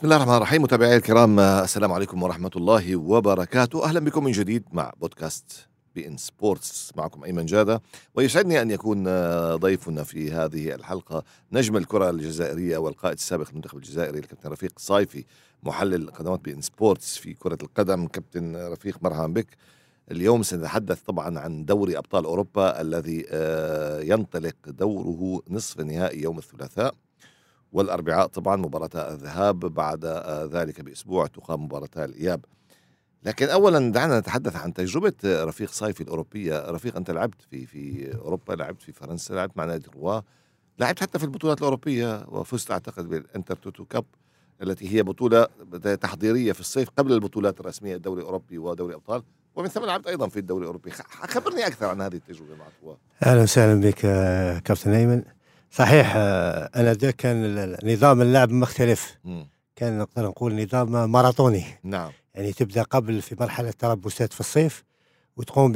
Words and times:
بسم 0.00 0.06
الله 0.06 0.16
الرحمن 0.16 0.36
الرحيم 0.36 0.62
متابعي 0.62 0.96
الكرام 0.96 1.40
السلام 1.40 1.92
عليكم 1.92 2.22
ورحمة 2.22 2.50
الله 2.56 2.96
وبركاته. 2.96 3.84
أهلا 3.84 4.00
بكم 4.00 4.24
من 4.24 4.32
جديد 4.32 4.64
مع 4.72 4.92
بودكاست 5.00 5.68
بي 5.94 6.06
إن 6.06 6.16
سبورتس 6.16 6.92
معكم 6.96 7.24
أيمن 7.24 7.46
جادة. 7.46 7.82
ويسعدني 8.14 8.62
أن 8.62 8.70
يكون 8.70 9.04
ضيفنا 9.56 10.02
في 10.02 10.32
هذه 10.32 10.74
الحلقة 10.74 11.24
نجم 11.52 11.76
الكرة 11.76 12.10
الجزائرية 12.10 12.78
والقائد 12.78 13.14
السابق 13.14 13.48
للمنتخب 13.48 13.76
الجزائري 13.76 14.18
الكابتن 14.18 14.50
رفيق 14.50 14.72
صايفي 14.78 15.24
محلل 15.62 16.10
قنوات 16.10 16.40
بي 16.40 16.52
إن 16.52 16.60
سبورتس 16.60 17.16
في 17.16 17.34
كرة 17.34 17.58
القدم. 17.62 18.06
كابتن 18.06 18.56
رفيق 18.56 18.98
مرحبا 19.02 19.26
بك. 19.26 19.46
اليوم 20.10 20.42
سنتحدث 20.42 21.00
طبعا 21.00 21.38
عن 21.38 21.64
دوري 21.64 21.98
أبطال 21.98 22.24
أوروبا 22.24 22.80
الذي 22.80 23.26
ينطلق 24.10 24.56
دوره 24.66 25.42
نصف 25.50 25.80
النهائي 25.80 26.22
يوم 26.22 26.38
الثلاثاء. 26.38 26.94
والأربعاء 27.72 28.26
طبعا 28.26 28.56
مباراة 28.56 29.12
الذهاب 29.12 29.58
بعد 29.58 30.04
ذلك 30.52 30.80
بأسبوع 30.80 31.26
تقام 31.26 31.64
مباراة 31.64 31.88
الإياب. 31.96 32.44
لكن 33.24 33.46
أولا 33.46 33.92
دعنا 33.92 34.20
نتحدث 34.20 34.56
عن 34.56 34.74
تجربة 34.74 35.14
رفيق 35.24 35.70
صايفي 35.70 36.00
الأوروبية. 36.00 36.70
رفيق 36.70 36.96
أنت 36.96 37.10
لعبت 37.10 37.42
في 37.50 37.66
في 37.66 38.14
أوروبا 38.14 38.52
لعبت 38.52 38.82
في 38.82 38.92
فرنسا 38.92 39.32
لعبت 39.32 39.56
مع 39.56 39.64
نادي 39.64 39.86
تروا 39.96 40.20
لعبت 40.78 41.00
حتى 41.00 41.18
في 41.18 41.24
البطولات 41.24 41.58
الأوروبية 41.58 42.24
وفزت 42.28 42.70
أعتقد 42.70 43.08
بال 43.08 43.56
Intertoto 43.56 43.84
Cup 43.84 44.04
التي 44.62 44.96
هي 44.96 45.02
بطولة 45.02 45.46
تحضيرية 46.00 46.52
في 46.52 46.60
الصيف 46.60 46.88
قبل 46.96 47.12
البطولات 47.12 47.60
الرسمية 47.60 47.96
الدوري 47.96 48.20
الأوروبي 48.20 48.58
ودوري 48.58 48.94
أبطال. 48.94 49.22
ومن 49.54 49.68
ثم 49.68 49.84
لعبت 49.84 50.06
أيضا 50.06 50.28
في 50.28 50.38
الدوري 50.38 50.62
الأوروبي. 50.62 50.90
خبرني 51.28 51.66
أكثر 51.66 51.86
عن 51.86 52.00
هذه 52.00 52.14
التجربة 52.14 52.54
مع 52.56 52.64
تروا 52.82 52.94
أهلا 53.22 53.42
وسهلا 53.42 53.80
بك 53.80 54.00
كابتن 54.62 54.90
أيمن. 54.90 55.22
صحيح 55.70 56.12
أنا 56.16 56.92
ذاك 56.92 57.16
كان 57.16 57.76
نظام 57.84 58.22
اللعب 58.22 58.50
مختلف. 58.50 59.18
م. 59.24 59.42
كان 59.76 59.98
نقدر 59.98 60.26
نقول 60.26 60.62
نظام 60.62 61.12
ماراثوني. 61.12 61.64
نعم. 61.84 62.10
يعني 62.34 62.52
تبدأ 62.52 62.82
قبل 62.82 63.22
في 63.22 63.36
مرحلة 63.40 63.70
تربصات 63.70 64.32
في 64.32 64.40
الصيف 64.40 64.84
وتقوم 65.36 65.72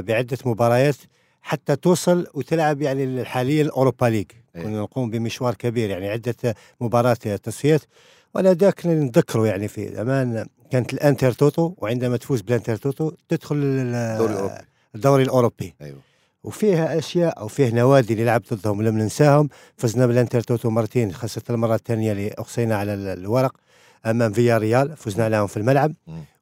بعدة 0.00 0.38
مباريات 0.44 0.96
حتى 1.42 1.76
توصل 1.76 2.26
وتلعب 2.34 2.82
يعني 2.82 3.24
حاليا 3.24 3.62
ال 3.62 3.68
Europa 3.68 4.06
League. 4.06 4.26
أيه. 4.56 4.62
كنا 4.62 4.80
نقوم 4.80 5.10
بمشوار 5.10 5.54
كبير 5.54 5.90
يعني 5.90 6.08
عدة 6.08 6.54
مباريات 6.80 7.28
تصفيات. 7.28 7.82
وأنا 8.34 8.52
ذاك 8.52 8.86
نتذكره 8.86 9.46
يعني 9.46 9.68
في 9.68 9.94
زمان 9.94 10.46
كانت 10.70 10.92
ال 10.92 11.32
Intertoto 11.32 11.74
وعندما 11.78 12.16
تفوز 12.16 12.40
بال 12.40 12.76
Intertoto 12.76 13.12
تدخل 13.28 13.56
الدوري 13.56 14.32
الأوروبي. 14.32 14.64
الدوري 14.94 15.22
الأوروبي. 15.22 15.74
أيوه. 15.82 16.07
وفيها 16.48 16.98
أشياء 16.98 17.40
أو 17.40 17.48
فيه 17.48 17.74
نوادي 17.74 18.12
اللي 18.12 18.24
لعبت 18.24 18.54
ضدهم 18.54 18.82
لم 18.82 18.98
ننساهم. 18.98 19.48
فزنا 19.76 20.06
بال 20.06 20.40
Intertoto 20.40 20.70
مرتين 20.70 21.12
خاصه 21.12 21.42
المرة 21.50 21.74
الثانية 21.74 22.12
اللي 22.12 22.28
اقصينا 22.28 22.76
على 22.76 22.94
الورق 22.94 23.54
أمام 24.06 24.32
فيا 24.32 24.58
ريال 24.58 24.96
فزنا 24.96 25.24
عليهم 25.24 25.46
في 25.46 25.56
الملعب. 25.56 25.92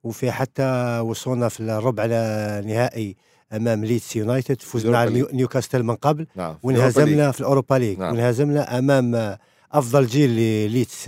وفي 0.04 0.30
حتى 0.30 0.98
وصلنا 0.98 1.48
في 1.48 1.60
الربع 1.60 2.04
النهائي 2.06 3.16
أمام 3.52 3.84
ليدز 3.84 4.12
يونايتد 4.16 4.62
فزنا 4.62 4.98
على 4.98 5.26
نيوكاسل 5.32 5.82
من 5.82 5.94
قبل. 5.94 6.26
نعم. 6.36 6.58
وانهزمنا 6.62 7.32
في 7.32 7.40
ال 7.40 7.45
Europa 7.45 7.74
League. 7.74 7.98
نعم. 7.98 8.14
وانهزمنا 8.14 8.78
أمام 8.78 9.36
أفضل 9.72 10.06
جيل 10.06 10.30
لليدز 10.30 11.04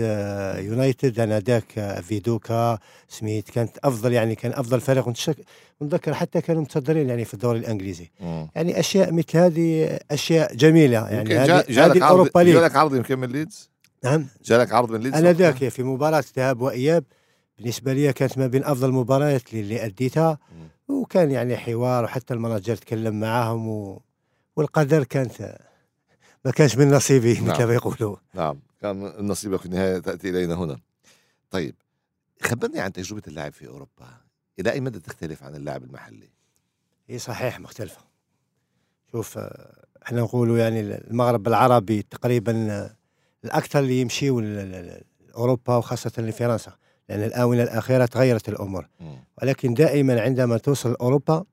يونايتد. 0.67 1.21
أنا 1.21 1.41
ذاك 1.41 2.01
فيدوكا 2.03 2.79
سميث. 3.09 3.51
كانت 3.51 3.79
أفضل 3.85 4.13
يعني 4.13 4.35
كان 4.35 4.53
أفضل 4.53 4.81
فريق. 4.81 5.09
ونتذكر 5.81 6.15
حتى 6.15 6.41
كانوا 6.41 6.63
متصدرين 6.63 7.09
يعني 7.09 7.25
في 7.25 7.35
الدوري 7.35 7.59
الإنجليزي. 7.59 8.11
مم. 8.21 8.49
يعني 8.55 8.81
أشياء 8.81 9.13
مثل 9.13 9.39
هذه 9.39 9.99
أشياء 10.11 10.55
جميلة. 10.55 11.09
يعني 11.09 11.39
هذه 11.39 11.93
ال 11.93 12.00
Europa 12.00 12.41
League. 12.41 12.55
جالك 12.55 12.77
عرض 12.77 12.95
يمكن 12.95 13.19
من 13.19 13.29
ليدز؟ 13.29 13.71
نعم. 14.05 14.27
جالك 14.45 14.73
عرض 14.73 14.91
من 14.91 15.01
ليدز؟ 15.01 15.17
أنا 15.17 15.33
ذاك 15.33 15.69
في 15.69 15.83
مباراة 15.83 16.25
ذهاب 16.37 16.61
وإياب. 16.61 17.05
بالنسبة 17.59 17.93
لي 17.93 18.13
كانت 18.13 18.39
ما 18.39 18.47
بين 18.47 18.65
أفضل 18.65 18.89
المباريات 18.89 19.55
اللي 19.55 19.85
اديتها 19.85 20.39
وكان 20.89 21.31
يعني 21.31 21.57
حوار 21.57 22.05
وحتى 22.05 22.35
ال 22.35 22.40
manager 22.40 22.77
تكلم 22.77 23.21
معاهم 23.21 23.69
و... 23.69 24.03
والقدر 24.57 25.05
كانت 25.05 25.59
ما 26.49 26.53
كانش 26.53 26.77
من 26.77 26.91
نصيبي 26.91 27.35
نعم. 27.35 27.49
مثل 27.49 27.65
ما 27.65 27.75
يقولوا 27.75 28.17
نعم. 28.35 28.61
كان 28.81 29.27
نصيبك 29.27 29.61
في 29.61 29.67
النهاية 29.67 29.99
تأتي 29.99 30.31
إلينا 30.31 30.55
هنا. 30.55 30.79
طيب 31.51 31.75
خبرني 32.43 32.81
عن 32.81 32.93
تجربة 32.93 33.23
اللاعب 33.29 33.53
في 33.53 33.69
أوروبا. 33.69 34.07
إلى 34.61 34.73
أي 34.73 34.81
مدى 34.81 35.01
تختلف 35.01 35.43
عن 35.43 35.55
اللاعب 35.55 35.85
المحلي؟ 35.85 36.29
هي 37.09 37.19
صحيح 37.19 37.61
مختلفة. 37.61 38.01
شوف 39.13 39.39
إحنا 40.03 40.21
نقولوا 40.21 40.59
يعني 40.59 40.81
المغرب 40.81 41.49
العربي 41.49 42.03
تقريبا 42.03 42.91
الأكثر 43.45 43.79
اللي 43.79 44.01
يمشيوا 44.01 44.43
اوروبا 45.35 45.77
وخاصة 45.77 46.23
لفرنسا 46.23 46.73
لأن 47.09 47.25
الآونة 47.25 47.63
الأخيرة 47.63 48.07
تغيرت 48.07 48.49
الأمور. 48.49 48.89
ولكن 49.43 49.75
دائما 49.75 50.21
عندما 50.21 50.59
توصل 50.59 50.95
أوروبا 50.95 51.45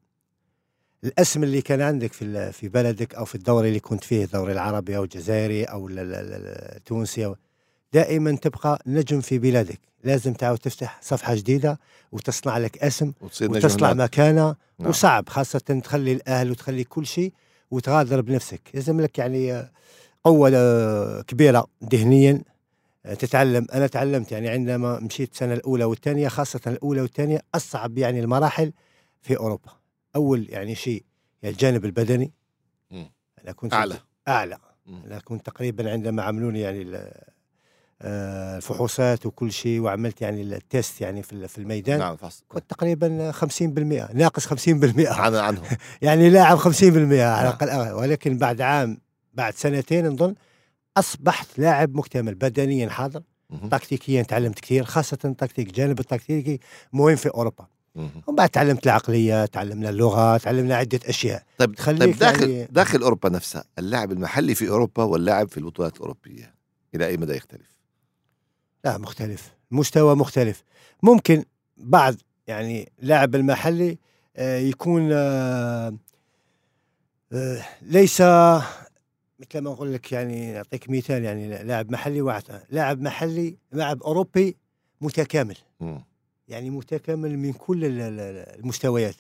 الأسم 1.06 1.44
اللي 1.44 1.62
كان 1.62 1.82
عندك 1.82 2.14
في 2.14 2.52
في 2.52 2.70
بلدك 2.70 3.16
أو 3.16 3.26
في 3.26 3.36
الدوري 3.36 3.68
اللي 3.68 3.80
كنت 3.80 4.04
فيه 4.04 4.24
الدوري 4.24 4.54
العربي 4.54 4.98
أو 4.98 5.04
الجزائري 5.04 5.64
أو 5.64 5.88
التونسي 5.92 7.36
دائما 7.94 8.36
تبقى 8.36 8.82
نجم 8.88 9.22
في 9.22 9.40
بلادك 9.40 9.80
لازم 10.04 10.34
تعاود 10.34 10.58
تفتح 10.58 11.00
صفحة 11.02 11.36
جديدة 11.36 11.80
وتصنع 12.12 12.58
لك 12.58 12.78
اسم 12.78 13.14
وتصنع 13.42 13.94
مكانة 13.94 14.56
نعم. 14.80 14.90
وصعب 14.90 15.30
خاصة 15.30 15.60
تخلي 15.60 16.12
الأهل 16.12 16.52
وتخلي 16.52 16.84
كل 16.84 17.06
شيء 17.06 17.34
وتغادر 17.72 18.22
بنفسك. 18.22 18.62
لازم 18.74 19.02
لك 19.02 19.20
يعني 19.20 19.70
قوة 20.24 21.22
كبيرة 21.22 21.68
ذهنيا. 21.92 22.42
تتعلم. 23.20 23.68
أنا 23.74 23.88
تعلمت 23.88 24.32
يعني 24.32 24.50
عندما 24.50 25.00
مشيت 25.00 25.34
السنة 25.34 25.54
الأولى 25.54 25.84
والثانية 25.84 26.28
خاصة 26.28 26.60
الأولى 26.68 27.02
والثانية 27.02 27.42
أصعب 27.56 27.98
يعني 27.98 28.20
المراحل 28.20 28.72
في 29.22 29.38
أوروبا. 29.38 29.72
أول 30.16 30.50
يعني 30.50 30.76
شيء 30.76 31.04
الجانب 31.44 31.86
البدني. 31.86 32.32
أنا 33.44 33.52
كنت 33.56 33.74
أعلى. 33.74 33.98
أعلى. 34.28 34.58
أنا 34.88 35.20
كنت 35.20 35.46
تقريبا 35.46 35.92
عندما 35.92 36.24
عملوني 36.24 36.60
يعني 36.60 37.12
الفحوصات 38.02 39.26
وكل 39.26 39.52
شيء 39.52 39.80
وعملت 39.80 40.22
يعني 40.22 40.42
التيست 40.42 41.02
يعني 41.02 41.24
في 41.24 41.48
في 41.48 41.58
الميدان 41.58 42.00
نعم 42.00 42.16
فصل. 42.16 42.44
كنت 42.48 42.70
تقريبا 42.70 43.32
50% 43.32 44.14
ناقص 44.14 44.48
50% 44.48 45.00
عن 45.08 45.36
عنهم. 45.36 45.64
يعني 46.02 46.30
لاعب 46.30 46.58
50% 46.60 46.64
على 46.84 47.58
الأقل. 47.62 47.94
ولكن 47.94 48.38
بعد 48.38 48.62
عام 48.62 49.02
بعد 49.34 49.54
سنتين 49.54 50.08
نظن 50.08 50.36
أصبحت 50.98 51.60
لاعب 51.60 51.96
مكتمل 51.96 52.36
بدنيا 52.36 52.90
حاضر 52.90 53.22
تكتيكيا 53.72 54.24
تعلمت 54.24 54.60
كثير 54.60 54.84
خاصة 54.84 55.18
التكتيك 55.26 55.68
الجانب 55.68 56.00
التكتيكي 56.00 56.60
مهم 56.94 57.16
في 57.16 57.30
أوروبا. 57.30 57.68
ومن 57.96 58.36
بعد 58.36 58.50
تعلمت 58.50 58.86
العقلية 58.86 59.46
تعلمنا 59.46 59.90
اللغة 59.90 60.38
تعلمنا 60.38 60.76
عدة 60.76 61.00
أشياء. 61.06 61.44
طيب, 61.58 61.76
طيب 62.00 62.18
داخل 62.18 62.50
يعني 62.50 62.68
داخل 62.72 63.02
أوروبا 63.02 63.30
نفسها 63.30 63.64
اللاعب 63.80 64.12
المحلي 64.12 64.56
في 64.56 64.70
أوروبا 64.70 65.04
واللاعب 65.04 65.50
في 65.50 65.58
البطولات 65.58 65.96
الأوروبية 65.96 66.56
إلى 66.96 67.08
أي 67.08 67.18
مدى 67.18 67.34
يختلف؟ 67.34 67.76
لا 68.86 68.98
مختلف. 68.98 69.54
مستوى 69.72 70.16
مختلف. 70.16 70.64
ممكن 71.04 71.46
بعض 71.78 72.16
يعني 72.48 72.92
لاعب 73.00 73.36
المحلي 73.36 73.98
يكون 74.40 75.10
ليس 77.82 78.22
مثل 79.40 79.60
ما 79.60 79.72
أقول 79.74 79.94
لك 79.94 80.12
يعني 80.12 80.58
أعطيك 80.58 80.90
مثال 80.90 81.24
يعني 81.24 81.64
لاعب 81.64 81.92
محلي 81.92 82.22
واحد 82.22 82.44
لاعب 82.70 83.02
محلي 83.02 83.58
لاعب 83.72 84.04
أوروبي 84.04 84.58
متكامل. 85.02 85.58
يعني 86.48 86.70
متكامل 86.70 87.40
من 87.40 87.54
كل 87.54 87.80
المستويات. 87.84 89.16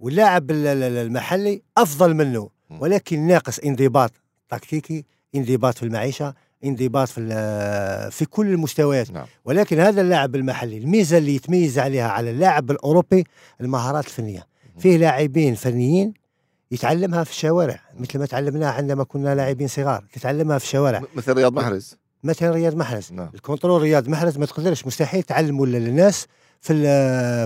واللاعب 0.00 0.50
المحلي 0.50 1.62
أفضل 1.78 2.14
منه. 2.14 2.48
ولكن 2.70 3.26
ناقص 3.26 3.58
انضباط 3.58 4.12
تكتيكي 4.48 5.04
انضباط 5.34 5.78
في 5.78 5.82
المعيشة 5.82 6.34
انضباط 6.64 7.08
في 7.08 7.20
في 8.10 8.24
كل 8.24 8.46
المستويات 8.46 9.10
نعم. 9.10 9.26
ولكن 9.44 9.80
هذا 9.80 10.00
اللاعب 10.00 10.34
المحلي 10.34 10.78
الميزة 10.78 11.18
اللي 11.18 11.34
يتميز 11.34 11.78
عليها 11.78 12.08
على 12.08 12.30
اللاعب 12.30 12.70
الأوروبي 12.70 13.24
المهارات 13.60 14.06
الفنية 14.06 14.46
فيه 14.78 14.96
لاعبين 14.96 15.54
فنيين 15.54 16.14
يتعلمها 16.70 17.24
في 17.24 17.30
الشوارع 17.30 17.80
مثل 17.98 18.18
ما 18.18 18.26
تعلمناها 18.26 18.72
عندما 18.72 19.04
كنا 19.04 19.34
لاعبين 19.34 19.68
صغار 19.68 20.04
تتعلمها 20.12 20.58
في 20.58 20.64
الشوارع 20.64 21.02
مثل 21.14 21.32
رياض 21.32 21.52
محرز 21.52 21.96
مثل 22.24 22.50
رياض 22.50 22.74
محرز 22.74 23.12
نعم. 23.12 23.30
الكنترول 23.34 23.82
رياض 23.82 24.08
محرز 24.08 24.38
ما 24.38 24.46
تقدرش 24.46 24.86
مستحيل 24.86 25.22
تعلموا 25.22 25.66
للناس 25.66 26.26
في 26.60 26.74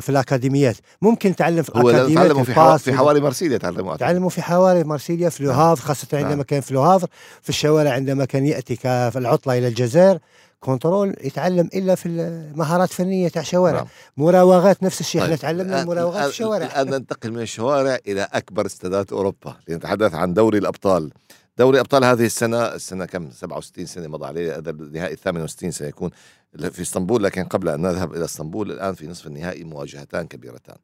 في 0.01 0.09
الأكاديميات. 0.09 0.77
ممكن 1.03 1.37
تعلم 1.37 1.63
في 1.63 1.73
هو 1.77 1.93
تعلموا 1.93 2.45
في. 2.45 2.79
في 2.79 2.93
حواري 2.93 3.21
مرسيليا 3.21 3.59
تعلموا 3.59 3.97
تعلموا 3.97 4.31
في 4.31 4.43
حواري 4.43 4.85
مرسيليا 4.85 5.29
في 5.29 5.45
لوهاف 5.45 5.81
خاصة 5.81 6.09
عندما 6.13 6.35
نعم. 6.35 6.43
كان 6.43 6.61
في 6.61 6.75
لوهاف 6.75 7.05
في 7.43 7.49
الشوارع 7.49 7.91
عندما 7.91 8.25
كان 8.25 8.47
يأتي 8.47 8.77
في 8.77 9.13
العطلة 9.17 9.59
إلى 9.59 9.69
الجزائر 9.69 10.19
control 10.61 11.17
يتعلم 11.25 11.69
إلا 11.75 11.95
في 11.95 12.07
المهارات 12.07 12.91
الفنيه 12.91 13.29
تاع 13.29 13.43
شوارع. 13.43 13.79
نعم. 13.79 13.87
مراوغات 14.17 14.83
نفس 14.83 15.01
الشيء 15.01 15.21
إحنا 15.23 15.35
طيب. 15.35 15.43
تعلمنا 15.43 15.83
المراوغات 15.83 16.23
في 16.23 16.29
الشوارع. 16.29 16.67
الآن 16.67 16.91
ننتقل 16.91 17.33
من 17.33 17.41
الشوارع 17.41 17.99
إلى 18.07 18.29
أكبر 18.33 18.67
استادات 18.67 19.13
أوروبا 19.13 19.57
لنتحدث 19.69 20.15
عن 20.15 20.35
دوري 20.35 20.59
الأبطال. 20.59 21.11
دوري 21.59 21.81
أبطال 21.81 22.05
هذه 22.05 22.27
السنة 22.27 22.65
السنة 22.65 23.05
كم؟ 23.05 23.31
67 23.31 23.87
سنة 23.87 24.09
مضى 24.09 24.27
عليه 24.27 24.57
هذا 24.57 24.71
النهائي 24.71 25.17
68 25.17 25.71
سيكون. 25.71 26.11
في 26.59 26.83
اسطنبول 26.83 27.25
لكن 27.25 27.45
قبل 27.45 27.69
أن 27.69 27.83
نذهب 27.83 28.15
إلى 28.15 28.25
اسطنبول 28.25 28.73
الآن 28.73 28.95
في 28.95 29.07
نصف 29.07 29.27
النهائي 29.27 29.65
مواجهتان 29.65 30.27
كبيرتان. 30.27 30.77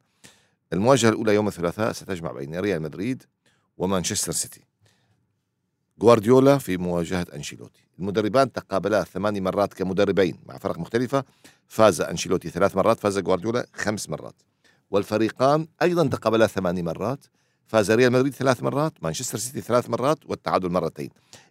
المواجهة 0.73 1.09
الأولى 1.09 1.35
يوم 1.35 1.47
الثلاثاء 1.47 1.91
ستجمع 1.91 2.31
بين 2.31 2.59
ريال 2.59 2.81
مدريد 2.81 3.23
ومانشستر 3.77 4.31
سيتي. 4.31 4.61
غوارديولا 6.03 6.57
في 6.57 6.77
مواجهة 6.77 7.25
أنشيلوتي. 7.33 7.81
المدربان 7.99 8.51
تقابلا 8.51 9.03
ثماني 9.03 9.41
مرات 9.41 9.73
كمدربين 9.73 10.37
مع 10.45 10.57
فرق 10.57 10.79
مختلفة. 10.79 11.23
فاز 11.67 12.01
أنشيلوتي 12.01 12.49
ثلاث 12.49 12.75
مرات 12.75 12.99
فاز 12.99 13.19
غوارديولا 13.19 13.67
خمس 13.73 14.09
مرات. 14.09 14.35
والفريقان 14.91 15.67
أيضا 15.81 16.07
تقابلا 16.07 16.47
ثماني 16.47 16.83
مرات 16.83 17.25
فاز 17.65 17.91
ريال 17.91 18.11
مدريد 18.11 18.33
ثلاث 18.33 18.63
مرات 18.63 18.93
مانشستر 19.01 19.37
سيتي 19.37 19.61
ثلاث 19.61 19.89
مرات 19.89 20.17
والتعادل 20.25 20.69
مرتين. 20.69 21.09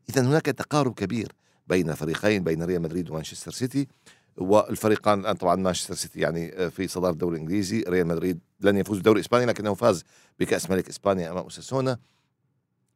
إذا 0.09 0.23
هناك 0.23 0.47
تقارب 0.47 0.95
كبير. 0.95 1.33
بين 1.71 1.91
الفريقين 1.91 2.45
بين 2.45 2.63
ريال 2.63 2.83
مدريد 2.83 3.11
ومانشستر 3.11 3.51
سيتي. 3.51 3.89
والفريقان 4.37 5.21
الآن 5.21 5.37
طبعا 5.37 5.57
مانشستر 5.57 5.95
سيتي 5.95 6.21
يعني 6.21 6.71
في 6.71 6.89
صداره 6.89 7.13
الدوري 7.13 7.37
الإنجليزي. 7.37 7.85
ريال 7.89 8.07
مدريد 8.07 8.41
لن 8.61 8.77
يفوز 8.77 8.97
بالدوري 8.97 9.21
الإسباني 9.21 9.47
لكنه 9.47 9.75
فاز 9.75 10.05
بكأس 10.41 10.71
ملك 10.71 10.89
إسبانيا 10.89 11.31
أمام 11.31 11.43
أوساسونا. 11.43 11.99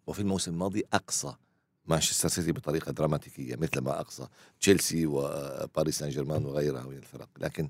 وفي 0.07 0.21
الموسم 0.21 0.53
الماضي 0.53 0.85
أقصى 0.93 1.35
مانشستر 1.87 2.29
سيتي 2.29 2.53
بطريقة 2.53 2.93
دراماتيكية 2.93 3.57
مثل 3.57 3.81
ما 3.81 4.01
أقصى 4.01 4.27
تشيلسي 4.61 5.07
وباريس 5.07 5.99
سان 5.99 6.09
جيرمان 6.09 6.45
وغيرها 6.45 6.83
من 6.83 6.97
الفرق. 6.97 7.29
لكن 7.39 7.69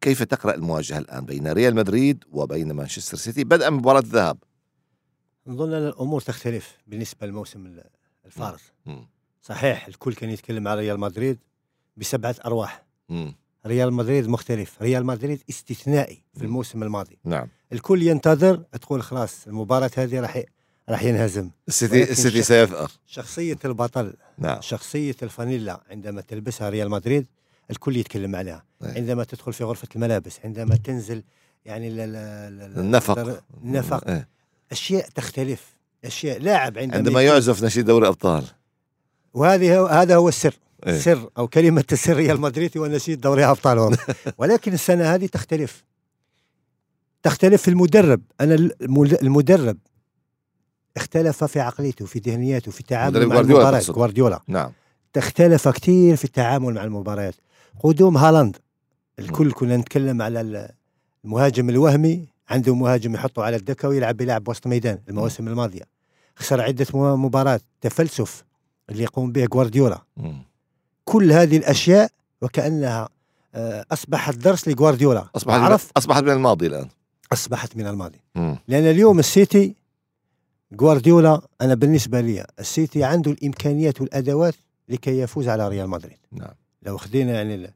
كيف 0.00 0.22
تقرأ 0.22 0.54
المواجهة 0.54 0.98
الآن 0.98 1.24
بين 1.24 1.48
ريال 1.48 1.74
مدريد 1.74 2.24
وبين 2.32 2.72
مانشستر 2.72 3.16
سيتي 3.16 3.44
بدءا 3.44 3.70
من 3.70 3.76
مباراة 3.76 4.00
الذهاب؟ 4.00 4.38
نظن 5.46 5.72
أن 5.72 5.86
الأمور 5.88 6.20
تختلف 6.20 6.78
بالنسبة 6.86 7.26
للموسم 7.26 7.80
الفارط 8.26 8.60
صحيح 9.46 9.86
الكل 9.86 10.14
كان 10.14 10.30
يتكلم 10.30 10.68
على 10.68 10.80
ريال 10.80 11.00
مدريد 11.00 11.38
بسبعة 11.96 12.36
أرواح. 12.46 12.82
مم. 13.08 13.34
ريال 13.66 13.92
مدريد 13.92 14.28
مختلف. 14.28 14.82
ريال 14.82 15.06
مدريد 15.06 15.42
استثنائي 15.50 16.22
في 16.38 16.42
الموسم 16.44 16.82
الماضي. 16.82 17.18
نعم. 17.24 17.48
الكل 17.72 18.02
ينتظر 18.02 18.56
تقول 18.56 19.02
خلاص 19.02 19.46
المباراة 19.46 19.90
هذه 19.96 20.20
راح 20.20 20.42
راح 20.88 21.02
ينهزم. 21.02 21.50
السيتي 21.68 22.10
السيتي 22.10 22.42
سيثأر 22.42 22.90
شخصية 23.06 23.58
البطل 23.64 24.12
نعم. 24.38 24.60
شخصية 24.60 25.16
الفانيلا 25.22 25.80
عندما 25.90 26.20
تلبسها 26.20 26.68
ريال 26.68 26.90
مدريد 26.90 27.26
الكل 27.70 27.96
يتكلم 27.96 28.36
عليها. 28.36 28.64
أيه. 28.84 28.94
عندما 28.94 29.24
تدخل 29.24 29.52
في 29.52 29.64
غرفة 29.64 29.88
الملابس 29.96 30.40
عندما 30.44 30.76
تنزل 30.76 31.22
يعني 31.64 31.90
ل- 31.90 31.96
ل- 31.96 32.12
ل- 32.58 32.78
النفق. 32.78 33.42
النفق. 33.64 34.08
إيه. 34.08 34.28
أشياء 34.72 35.08
تختلف. 35.08 35.76
أشياء 36.04 36.38
لاعب 36.38 36.78
عندما 36.78 36.96
عندما 36.96 37.22
يعزف 37.22 37.64
نشيد 37.64 37.84
دوري 37.84 38.08
أبطال. 38.08 38.44
وهذه 39.36 39.86
هذا 40.02 40.16
هو 40.16 40.28
السر. 40.28 40.54
إيه. 40.86 40.98
سر 40.98 41.30
أو 41.38 41.48
كلمة 41.48 41.84
السر 41.92 42.16
ريال 42.16 42.40
مدريد 42.40 42.78
هو 42.78 42.86
نشيد 42.86 43.20
دوري 43.20 43.44
أبطال 43.44 43.78
اوروبا 43.78 43.96
ولكن 44.38 44.72
السنة 44.72 45.14
هذه 45.14 45.26
تختلف. 45.26 45.84
تختلف 47.22 47.62
في 47.62 47.68
المدرب. 47.68 48.20
أنا 48.40 48.54
المدرب 49.22 49.76
اختلف 50.96 51.44
في 51.44 51.60
عقليته 51.60 52.06
في 52.06 52.18
ذهنيته 52.18 52.70
في 52.72 52.80
التعامل 52.80 53.26
مع 53.26 53.40
المباريات 53.40 53.82
تقصد. 53.82 53.94
جوارديولا 53.94 54.40
نعم. 54.48 54.72
اختلف 55.16 55.68
كثير 55.68 56.16
في 56.16 56.24
التعامل 56.24 56.74
مع 56.74 56.84
المباريات. 56.84 57.34
قدوم 57.82 58.16
هالاند. 58.16 58.56
الكل 59.18 59.52
كنا 59.52 59.76
نتكلم 59.76 60.22
على 60.22 60.40
ال- 60.40 60.68
المهاجم 61.24 61.68
الوهمي. 61.70 62.28
عنده 62.48 62.74
مهاجم 62.74 63.14
يحطه 63.14 63.42
على 63.42 63.56
الدكه 63.56 63.88
ويلعب 63.88 64.20
يلعب 64.20 64.48
وسط 64.48 64.66
ميدان 64.66 64.98
المواسم 65.08 65.48
الماضية. 65.48 65.82
خسر 66.36 66.60
عدة 66.60 66.86
مباريات 67.16 67.62
تفلسف. 67.80 68.44
اللي 68.90 69.02
يقوم 69.02 69.32
به 69.32 69.46
جوارديولا 69.46 70.02
مم. 70.16 70.42
كل 71.04 71.32
هذه 71.32 71.56
الأشياء 71.56 72.10
وكأنها 72.42 73.08
آه، 73.54 73.86
أصبحت 73.92 74.34
درس 74.34 74.68
لجوارديولا 74.68 75.28
أصبحت 75.36 75.60
عرف؟ 75.60 75.90
أصبحت 75.96 76.22
من 76.22 76.30
الماضي 76.30 76.66
الآن. 76.66 76.88
أصبحت 77.32 77.76
من 77.76 77.86
الماضي. 77.86 78.18
مم. 78.34 78.58
لأن 78.68 78.82
اليوم 78.84 79.18
السيتي 79.18 79.74
جوارديولا 80.72 81.40
أنا 81.60 81.74
بالنسبة 81.74 82.20
لي 82.20 82.46
السيتي 82.60 83.04
عنده 83.04 83.30
الإمكانيات 83.30 84.00
والأدوات 84.00 84.54
لكي 84.88 85.18
يفوز 85.18 85.48
على 85.48 85.68
ريال 85.68 85.88
مدريد. 85.90 86.18
نعم. 86.32 86.50
لو 86.82 86.96
خدينا 86.96 87.32
يعني 87.32 87.54
ال- 87.54 87.70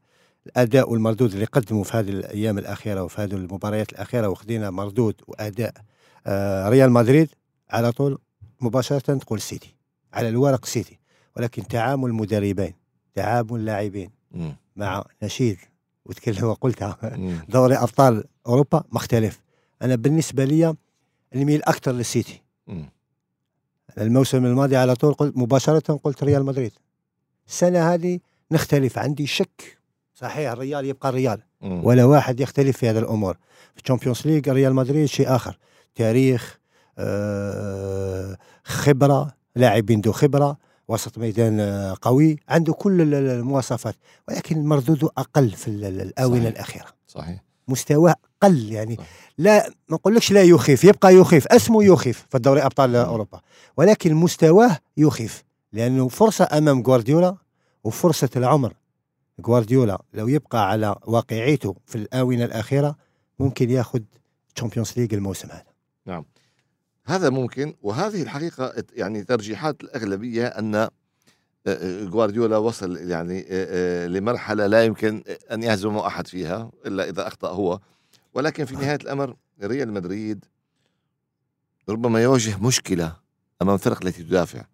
الأداء 0.47 0.91
والمردود 0.91 1.33
اللي 1.33 1.45
قدموا 1.45 1.83
في 1.83 1.97
هذه 1.97 2.09
الأيام 2.09 2.57
الأخيرة 2.57 3.03
وفي 3.03 3.21
هذه 3.21 3.33
المباريات 3.33 3.93
الأخيرة 3.93 4.27
وخدينا 4.27 4.69
مردود 4.69 5.15
وأداء 5.27 5.73
آه، 6.27 6.69
ريال 6.69 6.91
مدريد 6.91 7.29
على 7.69 7.91
طول 7.91 8.17
مباشرة 8.61 8.99
تقول 9.17 9.41
سيتي. 9.41 9.75
على 10.13 10.29
الورق 10.29 10.65
سيتي. 10.65 10.99
ولكن 11.37 11.67
تعامل 11.67 12.13
مدربين 12.13 12.73
تعامل 13.15 13.65
لاعبين. 13.65 14.09
مع 14.75 15.03
نشيد 15.23 15.57
وتكلم 16.05 16.43
وقلتها. 16.49 16.97
دوري 17.49 17.75
أبطال 17.75 18.23
أوروبا 18.47 18.83
مختلف. 18.91 19.41
أنا 19.81 19.95
بالنسبة 19.95 20.45
لي 20.45 20.75
نميل 21.35 21.63
أكثر 21.63 21.91
للسيتي. 21.91 22.41
الموسم 23.97 24.45
الماضي 24.45 24.75
على 24.75 24.95
طول 24.95 25.13
قلت 25.13 25.37
مباشرة 25.37 25.99
قلت 26.03 26.23
ريال 26.23 26.45
مدريد. 26.45 26.71
السنة 27.47 27.93
هذه 27.93 28.19
نختلف 28.51 28.97
عندي 28.97 29.27
شك. 29.27 29.77
صحيح 30.13 30.51
الريال 30.51 30.85
يبقى 30.85 31.09
الريال. 31.09 31.41
ولا 31.61 32.05
واحد 32.05 32.39
يختلف 32.39 32.77
في 32.77 32.89
هذه 32.89 32.99
الأمور. 32.99 33.37
في 33.75 33.81
ال 33.81 33.85
Champions 33.85 34.21
League 34.27 34.49
ريال 34.49 34.73
مدريد 34.73 35.05
شيء 35.05 35.35
آخر. 35.35 35.57
تاريخ 35.95 36.59
آه، 36.97 38.37
خبرة 38.63 39.35
لاعبين 39.55 40.01
ذو 40.01 40.11
خبرة. 40.11 40.57
وسط 40.91 41.17
ميدان 41.17 41.59
آه، 41.59 41.95
قوي 42.01 42.37
عنده 42.49 42.73
كل 42.73 43.01
ال- 43.01 43.13
ال- 43.13 43.29
المواصفات 43.29 43.95
ولكن 44.27 44.65
مردوده 44.65 45.09
أقل 45.17 45.49
في 45.51 45.67
ال- 45.67 45.85
ال- 45.85 46.01
الآونة 46.01 46.35
صحيح. 46.43 46.47
الأخيرة 46.51 46.85
صحيح 47.07 47.43
مستواه 47.67 48.15
قل 48.41 48.71
يعني 48.71 48.95
صح. 48.95 49.03
لا 49.37 49.67
ما 49.89 49.95
نقولكش 49.95 50.31
لا 50.31 50.43
يخيف 50.43 50.83
يبقى 50.83 51.15
يخيف 51.15 51.47
اسمه 51.47 51.83
يخيف 51.83 52.25
في 52.29 52.37
الدوري 52.37 52.61
أبطال. 52.61 52.95
أوروبا 52.95 53.41
ولكن 53.77 54.13
مستواه 54.15 54.77
يخيف 54.97 55.43
لأنه 55.73 56.07
فرصة 56.07 56.47
أمام 56.57 56.81
جوارديولا 56.81 57.35
وفرصة 57.83 58.29
العمر 58.35 58.73
جوارديولا 59.39 60.01
لو 60.13 60.27
يبقى 60.27 60.69
على 60.69 60.95
واقعيته 61.05 61.75
في 61.85 61.95
الآونة 61.95 62.45
الأخيرة 62.45 62.95
ممكن 63.39 63.69
ياخذ 63.69 63.99
Champions 64.55 64.93
League 64.97 65.13
الموسم 65.13 65.47
هذا 65.51 66.23
هذا 67.05 67.29
ممكن 67.29 67.73
وهذه 67.81 68.21
الحقيقة 68.21 68.73
يعني 68.93 69.23
ترجيحات 69.23 69.83
الأغلبية 69.83 70.47
أن 70.47 70.75
آه، 70.75 70.89
آه، 71.67 72.05
جوارديولا 72.05 72.57
وصل 72.57 72.97
يعني 72.97 73.45
آه، 73.49 74.07
لمرحلة 74.07 74.67
لا 74.67 74.85
يمكن 74.85 75.23
أن 75.51 75.63
يهزم 75.63 75.97
أحد 75.97 76.27
فيها 76.27 76.71
إلا 76.85 77.09
إذا 77.09 77.27
أخطأ 77.27 77.49
هو. 77.49 77.79
ولكن 78.33 78.65
في 78.65 78.75
نهاية 78.75 78.95
الأمر 78.95 79.35
ريال 79.63 79.93
مدريد 79.93 80.45
ربما 81.89 82.23
يواجه 82.23 82.57
مشكلة 82.57 83.15
أمام 83.61 83.75
الفرق 83.75 84.05
التي 84.05 84.23
تدافع 84.23 84.65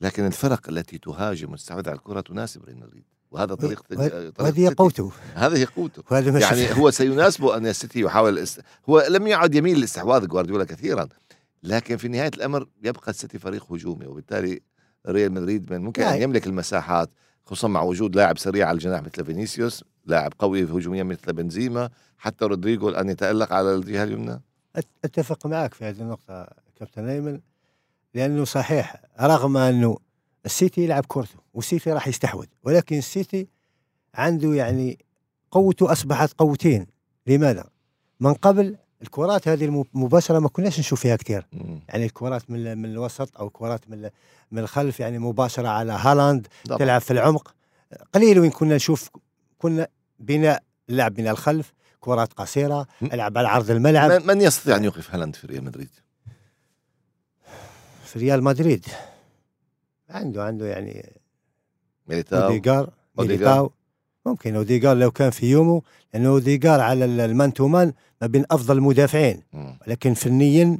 لكن 0.00 0.26
الفرق 0.26 0.68
التي 0.68 0.98
تهاجم 0.98 1.52
وتستحوذ 1.52 1.88
على 1.88 1.96
الكرة 1.96 2.20
تناسب 2.20 2.64
ريال 2.64 2.80
مدريد. 2.80 3.04
وهذا 3.30 3.54
طريقة 3.54 3.84
وهذه 4.38 4.48
السيتي. 4.48 4.74
قوته. 4.74 5.12
هذه 5.34 5.66
قوته. 5.76 6.02
يعني. 6.40 6.72
هو 6.80 6.90
سيناسبه 6.90 7.56
أن 7.56 7.66
السيتي 7.66 8.00
يحاول 8.00 8.38
است... 8.38 8.60
هو 8.88 9.06
لم 9.08 9.26
يعد 9.26 9.54
يميل 9.54 9.80
لاستحواذ 9.80 10.26
جوارديولا 10.26 10.64
كثيرا. 10.64 11.08
لكن 11.64 11.96
في 11.96 12.08
نهاية 12.08 12.30
الأمر 12.34 12.68
يبقى 12.82 13.10
السيتي 13.10 13.38
فريق 13.38 13.72
هجومي 13.72 14.06
وبالتالي 14.06 14.60
ريال 15.08 15.32
مدريد 15.32 15.72
من 15.72 15.80
ممكن 15.80 16.02
أن. 16.02 16.22
يملك 16.22 16.46
المساحات 16.46 17.10
خصوصا 17.44 17.68
مع 17.68 17.82
وجود 17.82 18.16
لاعب 18.16 18.38
سريع 18.38 18.66
على 18.68 18.74
الجناح 18.74 19.02
مثل 19.02 19.24
فينيسيوس 19.24 19.84
لاعب 20.06 20.32
قوي 20.38 20.64
هجوميا 20.64 21.02
مثل 21.02 21.32
بنزيما 21.32 21.90
حتى 22.18 22.44
رودريجو 22.44 22.88
الآن 22.88 23.08
يتألق 23.08 23.52
على 23.52 23.74
الجهة 23.74 24.04
اليمنى 24.04 24.40
أتفق 25.04 25.46
معك 25.46 25.74
في 25.74 25.84
هذه 25.84 26.00
النقطة 26.00 26.46
كابتن 26.76 27.08
أيمن 27.08 27.40
لأنه 28.14 28.44
صحيح 28.44 29.02
رغم 29.20 29.56
أنه 29.56 29.98
السيتي 30.46 30.84
يلعب 30.84 31.06
كورته 31.06 31.38
والسيتي 31.54 31.92
راح 31.92 32.08
يستحوذ 32.08 32.46
ولكن 32.62 32.98
السيتي 32.98 33.48
عنده 34.14 34.54
يعني 34.54 34.98
قوته 35.50 35.92
أصبحت 35.92 36.32
قوتين 36.38 36.86
لماذا؟ 37.26 37.64
من 38.20 38.34
قبل 38.34 38.76
الكرات 39.08 39.48
هذه 39.48 39.64
الم- 39.64 39.84
المباشرة 39.94 40.38
ما 40.38 40.48
كناش 40.48 40.78
نشوف 40.78 41.00
فيها 41.00 41.16
كثير. 41.16 41.46
يعني 41.88 42.04
الكرات 42.04 42.50
من 42.50 42.78
من 42.78 42.84
الوسط 42.84 43.36
أو 43.40 43.50
كرات 43.50 43.90
من 43.90 44.10
من 44.52 44.58
الخلف 44.58 45.00
يعني 45.00 45.18
مباشرة 45.18 45.68
على 45.68 45.92
هالاند 45.92 46.46
طبعاً. 46.64 46.78
تلعب 46.78 47.00
في 47.00 47.10
العمق 47.10 47.54
قليل 48.14 48.38
وين 48.38 48.50
كنا 48.50 48.76
نشوف 48.76 49.10
كنا 49.58 49.88
بناء 50.18 50.62
اللعب 50.90 51.20
من 51.20 51.28
الخلف 51.28 51.72
كرات 52.00 52.32
قصيرة 52.32 52.86
م. 53.00 53.06
العب 53.06 53.38
على 53.38 53.48
عرض 53.48 53.70
الملعب 53.70 54.10
من- 54.22 54.40
يستطيع 54.40 54.76
أن 54.76 54.84
يوقف 54.84 55.14
هالاند 55.14 55.36
في 55.36 55.46
ريال 55.46 55.64
مدريد؟ 55.64 55.88
في 58.04 58.18
ريال 58.18 58.44
مدريد 58.44 58.86
عنده 60.10 60.44
عنده 60.44 60.66
يعني 60.66 61.12
ميليتاو. 62.06 62.50
ميليتاو 63.18 63.70
ممكن 64.26 64.56
روديجر 64.56 64.96
لو 64.96 65.10
كان 65.10 65.30
في 65.30 65.50
يومه 65.50 65.82
لأنه 66.14 66.28
روديجر 66.28 66.80
على 66.80 67.04
ال- 67.04 67.20
ال 67.20 67.28
man 67.28 67.52
to 67.52 67.68
man 67.68 67.92
ما 68.20 68.26
بين 68.26 68.44
أفضل 68.50 68.76
المدافعين 68.76 69.40
مم. 69.52 69.78
ولكن 69.86 70.14
فنيا 70.14 70.78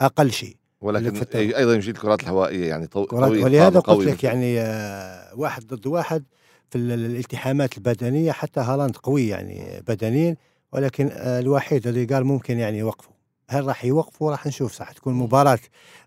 أقل 0.00 0.30
شيء. 0.32 0.56
ولكن. 0.80 1.22
أيضا 1.38 1.74
يجيد 1.74 1.94
الكرات 1.94 2.22
الهوائية 2.22 2.68
يعني 2.68 2.86
طو... 2.86 3.04
طويل 3.04 3.44
ولهذا 3.44 3.80
قلت 3.80 4.06
لك 4.06 4.24
يعني 4.24 4.60
آه، 4.60 5.34
واحد 5.34 5.66
ضد 5.66 5.86
واحد 5.86 6.24
في 6.70 6.78
ال- 6.78 6.92
الالتحامات 6.92 7.76
البدنية 7.78 8.32
حتى 8.32 8.60
هالاند 8.60 8.96
قوي 8.96 9.28
يعني 9.28 9.82
بدنيا 9.88 10.36
ولكن 10.72 11.10
آه، 11.12 11.40
الوحيد 11.40 11.86
اللي 11.86 12.04
قال 12.04 12.24
ممكن 12.24 12.58
يعني 12.58 12.78
يوقفه. 12.78 13.10
هل 13.48 13.66
راح 13.66 13.84
يوقفوا 13.84 14.30
راح 14.30 14.46
نشوف. 14.46 14.72
صح 14.72 14.92
تكون 14.92 15.14
مباراة 15.14 15.58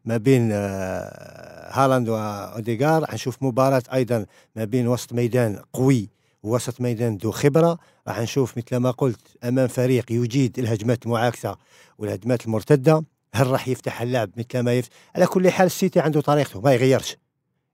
ما 0.05 0.17
بين 0.17 0.49
آه، 0.51 1.69
هالاند 1.71 2.09
وروديغر 2.09 3.01
راح 3.01 3.13
نشوف 3.13 3.43
مباراة 3.43 3.83
أيضا 3.93 4.25
ما 4.55 4.63
بين 4.65 4.87
وسط 4.87 5.13
ميدان 5.13 5.59
قوي 5.73 6.09
ووسط 6.43 6.81
ميدان 6.81 7.17
ذو 7.17 7.31
خبرة 7.31 7.77
راح 8.07 8.19
نشوف 8.19 8.57
مثل 8.57 8.77
ما 8.77 8.91
قلت 8.91 9.21
أمام 9.43 9.67
فريق 9.67 10.11
يجيد 10.11 10.59
الهجمات 10.59 11.05
المعاكسة 11.05 11.57
والهجمات 11.97 12.45
المرتدة 12.45 13.03
هل 13.33 13.47
راح 13.47 13.67
يفتح 13.67 14.01
اللعب 14.01 14.29
مثل 14.37 14.59
ما 14.59 14.73
يفتح 14.73 14.95
على 15.15 15.25
كل 15.25 15.49
حال 15.51 15.65
السيتي 15.65 15.99
عنده 15.99 16.21
طريقته 16.21 16.61
ما 16.61 16.73
يغيرش 16.73 17.17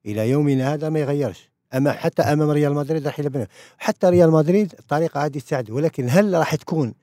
إلى 0.05 0.29
يومنا 0.29 0.73
هذا 0.73 0.89
ما 0.89 0.99
يغيرش 0.99 1.49
أما 1.73 1.91
حتى 1.91 2.21
أمام 2.21 2.49
ريال 2.49 2.73
مدريد 2.73 3.05
راح 3.05 3.19
يلعب 3.19 3.47
حتى 3.77 4.07
ريال 4.09 4.31
مدريد 4.31 4.73
الطريقة 4.79 5.25
هذه 5.25 5.39
تساعده 5.39 5.73
ولكن 5.73 6.05
هل 6.09 6.33
راح 6.33 6.55
تكون 6.55 6.93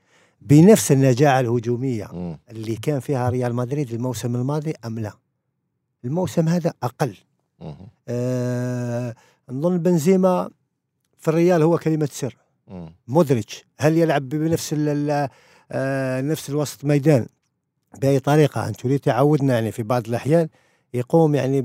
بنفس 0.40 0.92
النجاعة 0.92 1.40
الهجومية 1.40 2.09
مم. 2.12 2.38
اللي 2.50 2.76
كان 2.76 3.00
فيها 3.00 3.28
ريال 3.28 3.54
مدريد 3.54 3.92
الموسم 3.92 4.37
الماضي 4.37 4.75
أم 4.85 4.99
لا؟ 4.99 5.12
الموسم 6.04 6.49
هذا 6.49 6.73
أقل 6.83 7.16
مم. 7.61 7.75
آه 8.09 9.14
نظن 9.50 9.78
بنزيما 9.78 10.50
في 11.22 11.28
الريال 11.28 11.62
هو 11.62 11.78
كلمة 11.78 12.08
سر. 12.12 12.36
مودريتش 13.08 13.64
هل 13.78 13.98
يلعب 13.98 14.28
بنفس 14.28 14.74
آه 15.72 16.20
نفس 16.20 16.50
الوسط 16.50 16.84
ميدان؟ 16.84 17.26
بأي 18.00 18.20
طريقة؟ 18.20 18.68
أنشيلوتي 18.68 18.98
تعودنا 18.98 19.54
يعني 19.54 19.72
في 19.72 19.82
بعض 19.82 20.08
الأحيان 20.08 20.48
يقوم 20.94 21.34
يعني 21.34 21.60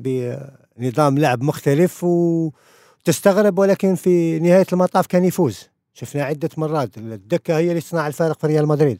بنظام 0.77 1.17
لعب 1.17 1.41
مختلف 1.41 2.03
وتستغرب 2.03 3.59
ولكن 3.59 3.95
في 3.95 4.39
نهاية 4.39 4.65
المطاف 4.73 5.07
كان 5.07 5.25
يفوز. 5.25 5.69
شفنا 5.93 6.23
عدة 6.23 6.49
مرات 6.57 6.97
الدكة 6.97 7.57
هي 7.57 7.69
اللي 7.69 7.81
تصنع 7.81 8.07
الفارق 8.07 8.39
في 8.39 8.47
ريال 8.47 8.67
مدريد. 8.67 8.99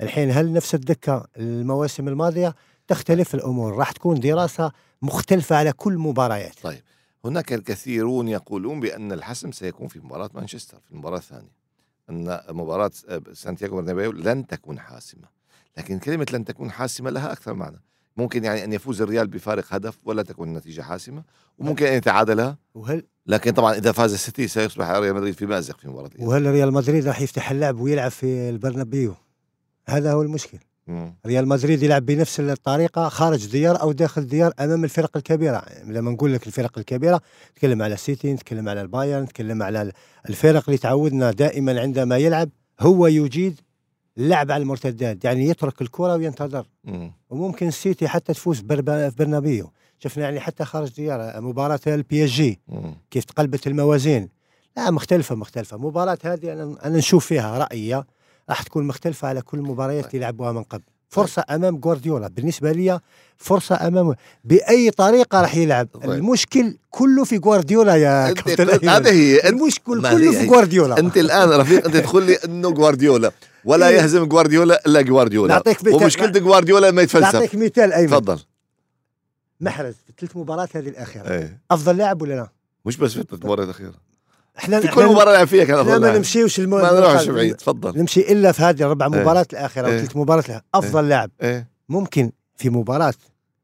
الحين 0.00 0.30
هل 0.30 0.52
نفس 0.52 0.74
الدكة 0.74 1.26
المواسم 1.36 2.08
الماضية 2.08 2.54
تختلف 2.88 3.34
الأمور؟ 3.34 3.74
راح 3.76 3.92
تكون 3.92 4.20
دراسة 4.20 4.72
مختلفة 5.02 5.56
على 5.56 5.72
كل 5.72 5.98
مباريات. 5.98 6.54
طيب. 6.62 6.80
هناك 7.24 7.52
الكثيرون 7.52 8.28
يقولون 8.28 8.80
بأن 8.80 9.12
الحسم 9.12 9.52
سيكون 9.52 9.88
في 9.88 10.00
مباراة 10.00 10.30
مانشستر 10.34 10.80
في 10.80 10.90
المباراة 10.90 11.18
الثانية. 11.18 11.52
أن 12.10 12.40
مباراة 12.48 12.90
سانتياغو 13.32 13.76
برنابيو 13.76 14.12
لن 14.12 14.46
تكون 14.46 14.78
حاسمة. 14.78 15.28
لكن 15.78 15.98
كلمة 15.98 16.26
لن 16.32 16.44
تكون 16.44 16.70
حاسمة 16.70 17.10
لها 17.10 17.32
أكثر 17.32 17.54
معنى. 17.54 17.82
ممكن 18.16 18.44
يعني 18.44 18.64
أن 18.64 18.72
يفوز 18.72 19.02
الريال 19.02 19.26
بفارق 19.26 19.64
هدف 19.70 19.98
ولا 20.04 20.22
تكون 20.22 20.48
النتيجة 20.48 20.82
حاسمة 20.82 21.24
وممكن 21.58 21.86
أن 21.86 21.94
يتعادلها 21.94 22.58
وهل 22.74 23.04
لكن 23.26 23.50
طبعا 23.50 23.74
إذا 23.74 23.92
فاز 23.92 24.12
السيتي 24.12 24.48
سيصبح 24.48 24.90
ريال 24.90 25.14
مدريد 25.14 25.34
في 25.34 25.46
مأزق 25.46 25.78
في 25.78 25.88
مباراة. 25.88 26.10
وهل 26.18 26.46
ريال 26.46 26.72
مدريد 26.72 27.06
راح 27.06 27.20
يفتح 27.20 27.50
اللعب 27.50 27.80
ويلعب 27.80 28.10
في 28.10 28.50
البرنابيو؟ 28.50 29.14
هذا 29.86 30.12
هو 30.12 30.22
المشكل. 30.22 30.58
ريال 31.26 31.48
مدريد 31.48 31.82
يلعب 31.82 32.06
بنفس 32.06 32.40
الطريقة 32.40 33.08
خارج 33.08 33.46
ديار 33.46 33.80
أو 33.82 33.92
داخل 33.92 34.26
ديار 34.26 34.52
أمام 34.60 34.84
الفرق 34.84 35.16
الكبيرة. 35.16 35.62
لما 35.84 36.10
نقول 36.10 36.34
لك 36.34 36.46
الفرق 36.46 36.78
الكبيرة 36.78 37.20
نتكلم 37.52 37.82
على 37.82 37.94
السيتي 37.94 38.32
نتكلم 38.32 38.68
على 38.68 38.80
البايرن 38.80 39.22
نتكلم 39.22 39.62
على 39.62 39.92
الفرق 40.28 40.62
اللي 40.66 40.78
تعودنا 40.78 41.30
دائما 41.30 41.80
عندما 41.80 42.16
يلعب 42.16 42.48
هو 42.80 43.06
يجيد 43.06 43.60
اللعب 44.18 44.50
على 44.50 44.62
المرتدات 44.62 45.24
يعني 45.24 45.48
يترك 45.48 45.82
الكرة 45.82 46.16
وينتظر. 46.16 46.66
مم. 46.84 47.12
وممكن 47.30 47.68
السيتي 47.68 48.08
حتى 48.08 48.32
تفوز 48.32 48.60
برنابيو. 49.18 49.70
شفنا 49.98 50.24
يعني 50.24 50.40
حتى 50.40 50.64
خارج 50.64 50.94
ديار 50.94 51.40
مباراة 51.40 51.80
ال 51.86 52.24
PSG. 52.24 52.60
كيف 53.10 53.24
تقلبت 53.24 53.66
الموازين. 53.66 54.28
لا 54.76 54.90
مختلفة 54.90 55.34
مختلفة. 55.34 55.76
مباراة 55.76 56.18
هذه 56.24 56.52
أنا, 56.52 56.76
أنا 56.84 56.98
نشوف 56.98 57.26
فيها 57.26 57.58
رأيي 57.58 58.04
راح 58.50 58.62
تكون 58.62 58.86
مختلفة 58.86 59.28
على 59.28 59.42
كل 59.42 59.58
المباريات 59.58 60.06
اللي 60.06 60.18
لعبوها 60.18 60.52
من 60.52 60.62
قبل. 60.62 60.82
فرصة 61.08 61.44
أمام 61.50 61.76
جوارديولا 61.76 62.28
بالنسبة 62.28 62.72
لي 62.72 63.00
فرصة 63.36 63.86
أمام 63.86 64.14
بأي 64.44 64.90
طريقة 64.90 65.40
راح 65.40 65.56
يلعب. 65.56 65.88
طيب. 65.94 66.10
المشكل 66.10 66.76
كله 66.90 67.24
في 67.24 67.38
جوارديولا 67.38 67.96
يا 67.96 68.28
أنت 68.28 68.40
كابتن. 68.40 68.88
هذه 68.88 69.08
هي. 69.10 69.36
أنت 69.36 69.46
المشكل 69.46 70.00
كله 70.02 70.32
في 70.32 70.46
جوارديولا 70.46 70.98
أنت 70.98 71.16
الآن 71.16 71.48
رفيق 71.48 71.84
أنت 71.86 71.96
تقول 71.96 72.22
لي 72.26 72.34
إنه 72.34 72.70
جوارديولا 72.70 73.32
ولا 73.64 73.88
إيه. 73.88 73.96
يهزم 73.96 74.24
جوارديولا 74.24 74.82
إلا 74.86 75.00
جوارديولا 75.00 75.54
نعطيك 75.54 75.82
مثال- 75.82 75.94
ومشكلة 75.94 76.28
جوارديولا 76.40 76.90
ما 76.90 77.02
يتفلسف. 77.02 77.34
نعطيك 77.34 77.54
مثال 77.54 77.92
أيمن. 77.92 78.10
تفضل. 78.10 78.38
محرز 79.60 79.94
في 80.04 80.10
الثلاث 80.10 80.36
مباريات 80.36 80.76
هذه 80.76 80.88
الأخيرة. 80.88 81.30
إيه. 81.30 81.60
أفضل 81.70 81.96
لاعب 81.96 82.22
ولا 82.22 82.34
لا؟ 82.34 82.48
مش 82.84 82.96
بس 82.96 83.12
في 83.12 83.20
الثلاث 83.20 83.44
مباريات 83.44 83.68
الأخيرة. 83.68 83.94
إحنا 84.58 84.80
في 84.80 84.88
كل 84.88 85.06
مباراة 85.06 85.32
لعب 85.32 85.46
فيها 85.46 85.64
كان 85.64 85.78
إحنا 85.78 85.90
أفضل 85.90 86.00
ما 86.00 86.06
لاعب. 86.06 86.16
نمشيوش. 86.16 86.60
ما 86.60 86.92
نروحش 86.92 87.26
بعيد 87.28 87.54
تفضل 87.54 87.98
نمشي 87.98 88.20
إلا 88.20 88.52
في 88.52 88.62
هذه 88.62 88.82
الربع 88.82 89.06
إيه. 89.06 89.12
مباريات 89.12 89.52
الأخيرة 89.52 89.86
إيه. 89.86 89.96
وثلاث 89.96 90.16
مباريات 90.16 90.46
الأخيرة. 90.46 90.64
أفضل 90.74 91.08
لاعب 91.08 91.30
ممكن 91.88 92.32
في 92.56 92.70
مباراة 92.70 93.14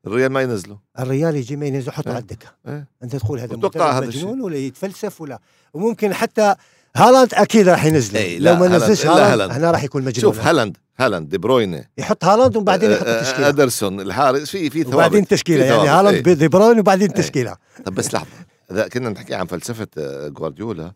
الريال 0.07 0.33
ما 0.33 0.43
ينزله 0.43 0.79
الريال 0.99 1.37
يجي 1.37 1.57
ما 1.57 1.67
ينزل 1.67 1.89
يحطه 1.89 2.09
إيه. 2.09 2.15
على 2.15 2.23
الدكه 2.23 2.47
إيه. 2.69 2.87
أنت 3.03 3.17
تقول 3.17 3.41
هذا. 3.41 4.01
مجنون 4.01 4.41
ولا 4.41 4.57
يتفلسف 4.57 5.21
ولا 5.21 5.39
وممكن 5.75 6.15
حتى 6.15 6.55
هالاند 6.97 7.35
أكيد 7.35 7.69
راح 7.69 7.85
ينزله 7.85 8.21
إيه، 8.21 8.39
لو 8.39 8.53
لا، 8.53 8.59
ما 8.59 8.69
نزلش 8.69 9.07
هالاند. 9.07 9.53
هنا 9.53 9.71
راح 9.71 9.85
يكون 9.85 10.03
مجنون 10.03 10.35
شوف 10.35 10.47
هالاند 10.47 10.77
هالاند 10.99 11.29
دي 11.29 11.39
بروينه 11.39 11.85
يحط 11.99 12.25
هالاند 12.25 12.57
وبعدين 12.57 12.91
يحط 12.91 13.07
آه، 13.07 13.11
آه، 13.11 13.21
التشكيله 13.21 13.49
أدرسون 13.49 14.01
الحارس 14.01 14.51
في 14.51 14.71
في 14.71 14.83
ثوابت 14.83 14.95
وبعدين 14.95 15.27
تشكيلة 15.27 15.65
يعني 15.65 15.89
هالاند 15.89 16.29
إيه. 16.29 16.35
دي 16.35 16.49
بروين 16.49 16.79
وبعدين 16.81 17.11
إيه. 17.11 17.17
تشكيله 17.17 17.57
طب 17.85 17.95
بس 17.95 18.15
لحظة 18.15 18.29
اذا 18.71 18.89
كنا 18.89 19.09
نحكي 19.11 19.35
عن 19.35 19.47
فلسفة 19.47 19.87
آه، 19.99 20.29
جوارديولا. 20.29 20.93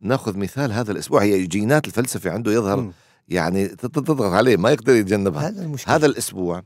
ناخذ 0.00 0.36
مثال 0.38 0.72
هذا 0.72 0.92
الأسبوع. 0.92 1.22
هي 1.22 1.46
جينات 1.46 1.86
الفلسفة 1.86 2.30
عنده 2.30 2.52
يظهر 2.52 2.80
مم. 2.80 2.92
يعني 3.28 3.68
تضغط 3.68 4.22
عليه 4.22 4.56
ما 4.56 4.70
يقدر 4.70 4.94
يتجنبها. 4.94 5.48
هذا 5.48 5.62
المشكلة. 5.62 5.94
هذا 5.94 6.06
الأسبوع 6.06 6.62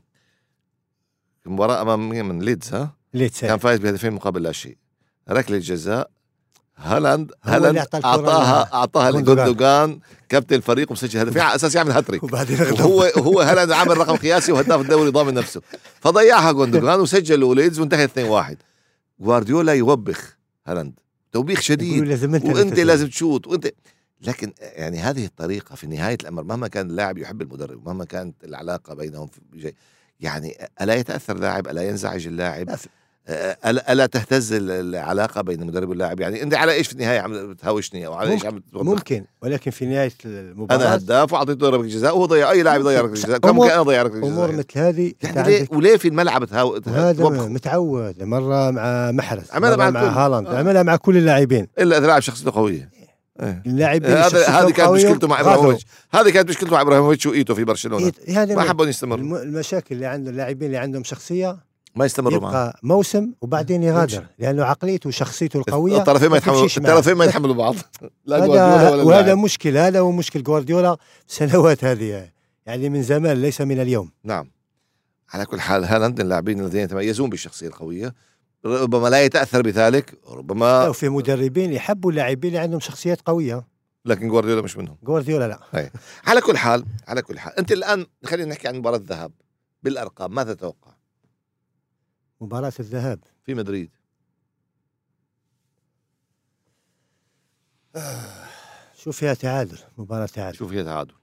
المباراة 1.45 1.81
أمام 1.81 2.09
من 2.09 2.39
ليدز 2.39 2.73
ها؟ 2.73 2.93
اللي 3.13 3.29
كان 3.29 3.37
تساعة 3.37 3.59
فايز 3.59 3.79
بهدفين 3.79 4.13
مقابل 4.13 4.43
لا 4.43 4.51
شيء. 4.51 4.77
ركلة 5.29 5.57
جزاء. 5.57 6.09
هالاند 6.77 7.31
هالاند 7.43 7.77
أعطاها 7.77 8.73
أعطاها. 8.73 9.11
لجوندوغان 9.11 9.99
كابتن 10.29 10.55
الفريق 10.55 10.91
ومسجل 10.91 11.19
هدفين 11.19 11.41
على 11.41 11.55
أساس 11.55 11.75
يعمل 11.75 11.91
هاتريك. 11.91 12.23
وهو 12.23 13.01
هو 13.17 13.41
هالاند 13.41 13.71
عامل 13.71 13.97
رقم 13.97 14.15
قياسي 14.25 14.51
وهداف 14.51 14.81
الدوري 14.81 15.11
ضامن 15.11 15.33
نفسه. 15.33 15.61
فضيعها 16.01 16.51
جوندوغان 16.51 16.99
وسجل 16.99 17.43
وليدز 17.43 17.79
وانتهى 17.79 18.07
2-1 18.07 18.55
جوارديولا 19.19 19.73
يوبخ. 19.73 20.36
هالاند. 20.67 20.99
توبيخ 21.31 21.61
شديد. 21.61 22.03
لازم 22.03 22.35
انت 22.35 22.45
وأنت 22.45 22.79
لازم 22.79 23.07
تشوت 23.07 23.47
وأنت 23.47 23.67
لكن 24.21 24.53
يعني 24.59 24.97
هذه 24.97 25.25
الطريقة 25.25 25.75
في 25.75 25.87
نهاية 25.87 26.17
الأمر 26.21 26.43
مهما 26.43 26.67
كان 26.67 26.89
اللاعب 26.89 27.17
يحب 27.17 27.41
المدرب 27.41 27.85
مهما 27.85 28.05
كانت 28.05 28.43
العلاقة 28.43 28.93
بينهم 28.93 29.27
في 29.27 29.73
يعني 30.19 30.67
ألا 30.81 30.95
يتأثر 30.95 31.37
لاعب 31.37 31.67
ألا 31.67 31.89
ينزعج 31.89 32.27
اللاعب؟ 32.27 32.77
الا 33.65 34.05
تهتز 34.05 34.53
ال- 34.53 34.71
العلاقه 34.71 35.41
بين 35.41 35.61
المدرب 35.61 35.89
واللاعب 35.89 36.19
يعني 36.19 36.43
انت 36.43 36.53
على 36.53 36.71
إيش 36.73 36.87
في 36.87 36.93
النهايه 36.93 37.19
عم 37.19 37.53
بتهاوشني 37.53 38.07
أو 38.07 38.13
على 38.13 38.31
إيش 38.31 38.45
عم 38.45 38.59
توبخ؟ 38.73 38.85
ممكن 38.85 39.23
ولكن 39.41 39.71
في 39.71 39.85
نهايه 39.85 40.11
المباراه 40.25 40.75
أنا 40.79 40.95
هداف 40.95 41.33
واعطيته 41.33 41.69
ركله 41.69 41.87
جزاء 41.87 42.15
وهو 42.15 42.25
ضيع 42.25 42.51
اي 42.51 42.63
لاعب 42.63 42.79
يضيع 42.79 43.01
ركله 43.01 43.13
جزاء 43.13 43.37
كم 43.37 43.55
ممكن 43.55 43.69
أنا 43.69 43.79
اضيع 43.79 44.01
ركله 44.01 44.27
امور 44.27 44.47
جزاء 44.51 44.59
مثل 44.59 44.79
هذه 44.79 45.13
يعني 45.23 45.67
وليه 45.71 45.97
في 45.97 46.07
الملعب 46.07 46.45
تهاو 46.45 46.77
توبخ 46.77 47.45
متعود 47.45 48.23
مره 48.23 48.71
مع 48.71 49.11
محرز 49.11 49.43
عملها 49.51 49.75
مع 49.75 49.89
مع. 49.89 50.01
هالاند 50.01 50.47
آه. 50.47 50.57
عملها 50.59 50.83
مع 50.83 50.95
كل 50.95 51.17
اللاعبين 51.17 51.67
الا 51.79 51.97
اذا 51.97 52.07
لاعب 52.07 52.21
شخصيته 52.21 52.51
قويه. 52.51 52.89
اللاعبين 53.65 54.11
هذا 54.11 54.47
هذه 54.47 54.71
كانت 54.71 54.89
مشكلته 54.89 55.27
مع. 55.27 55.39
ابراهيموفيتش 55.41 55.85
هذه 56.13 56.29
كانت 56.29 56.49
مشكلته 56.49 56.71
مع 56.73 56.81
ابراهيموفيتش 56.81 57.25
وايتو 57.25 57.55
في 57.55 57.63
برشلونه 57.63 58.11
هذا 58.29 58.55
ما 58.55 58.61
حبوا 58.61 58.85
يستمروا 58.85 59.19
الم- 59.23 59.35
المشاكل 59.35 59.95
اللي 59.95 60.05
عند 60.05 60.27
اللاعبين 60.27 60.65
اللي 60.65 60.77
عندهم 60.77 61.03
شخصيه 61.03 61.57
ما 61.97 62.05
يستمروا 62.05 62.39
معه. 62.39 62.49
يبقى 62.49 62.79
موسم 62.83 63.31
وبعدين 63.41 63.83
يغادر 63.83 64.25
لأنه 64.39 64.63
عقليته 64.63 65.07
وشخصيته 65.07 65.57
القوية 65.57 65.97
الطرفين 65.97 66.29
ما 66.29 66.37
يتحملوا. 66.37 66.65
الطرفين 66.65 67.13
ما 67.13 67.25
يتحملوا 67.25 67.55
بعض. 67.55 67.75
لا 68.25 68.37
هذا 68.37 68.47
ولا 68.47 68.63
وهذا 69.03 69.21
اللاعب. 69.21 69.37
مشكل 69.37 69.77
هذا 69.77 69.99
هو 69.99 70.11
مشكل 70.11 70.43
جوارديولا 70.43 70.97
سنوات 71.27 71.83
هذه 71.83 72.29
يعني 72.65 72.89
من 72.89 73.03
زمان 73.03 73.41
ليس 73.41 73.61
من 73.61 73.79
اليوم. 73.79 74.11
نعم. 74.23 74.49
على 75.33 75.45
كل 75.45 75.59
حال 75.59 75.85
هالاند 75.85 76.19
اللاعبين 76.19 76.59
الذين 76.59 76.81
يتميزون 76.81 77.29
بالشخصية 77.29 77.67
القوية 77.67 78.13
ربما 78.65 79.07
لا 79.07 79.23
يتأثر 79.23 79.61
بذلك 79.61 80.13
ربما 80.29 80.87
وفي 80.87 81.09
مدربين 81.09 81.73
يحبوا 81.73 82.11
اللاعبين 82.11 82.49
اللي 82.49 82.61
عندهم 82.61 82.79
شخصيات 82.79 83.21
قوية. 83.25 83.67
لكن 84.05 84.27
جوارديولا 84.27 84.61
مش 84.61 84.77
منهم. 84.77 84.97
جوارديولا 85.03 85.47
لا. 85.47 85.89
على 86.27 86.41
كل 86.41 86.57
حال 86.57 86.85
على 87.07 87.21
كل 87.21 87.39
حال 87.39 87.59
أنت 87.59 87.71
الآن 87.71 88.05
خلينا 88.25 88.49
نحكي 88.49 88.67
عن 88.67 88.75
مباراة 88.75 88.97
الذهاب 88.97 89.31
بالأرقام 89.83 90.35
ماذا 90.35 90.53
تتوقع؟ 90.53 90.96
مباراة 92.41 92.73
الذهاب. 92.79 93.19
في 93.45 93.53
مدريد. 93.53 93.89
شوف 98.97 99.17
فيها 99.17 99.33
تعادل 99.33 99.79
مباراة 99.97 100.25
تعادل. 100.25 100.57
شوف 100.57 100.71
هي 100.71 100.83
تعادل. 100.83 101.13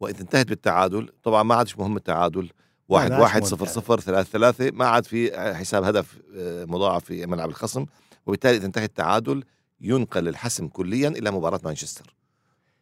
وإذا 0.00 0.20
انتهت 0.20 0.48
بالتعادل 0.48 1.12
طبعا 1.22 1.42
ما 1.42 1.54
عادش 1.54 1.78
مهم 1.78 1.96
التعادل. 1.96 2.50
واحد 2.88 3.12
واحد 3.12 3.44
صفر. 3.44 3.66
صفر 3.66 4.00
ثلاثة 4.00 4.30
ثلاثة 4.30 4.70
ما 4.70 4.86
عاد 4.86 5.04
في 5.04 5.54
حساب 5.54 5.84
هدف 5.84 6.18
آه، 6.36 6.64
مضاعف 6.64 7.04
في 7.04 7.26
ملعب 7.26 7.48
الخصم. 7.48 7.86
وبالتالي 8.26 8.56
إذا 8.56 8.66
انتهى 8.66 8.84
التعادل 8.84 9.44
ينقل 9.80 10.28
الحسم 10.28 10.68
كليا 10.68 11.08
إلى 11.08 11.30
مباراة 11.30 11.60
مانشستر. 11.64 12.14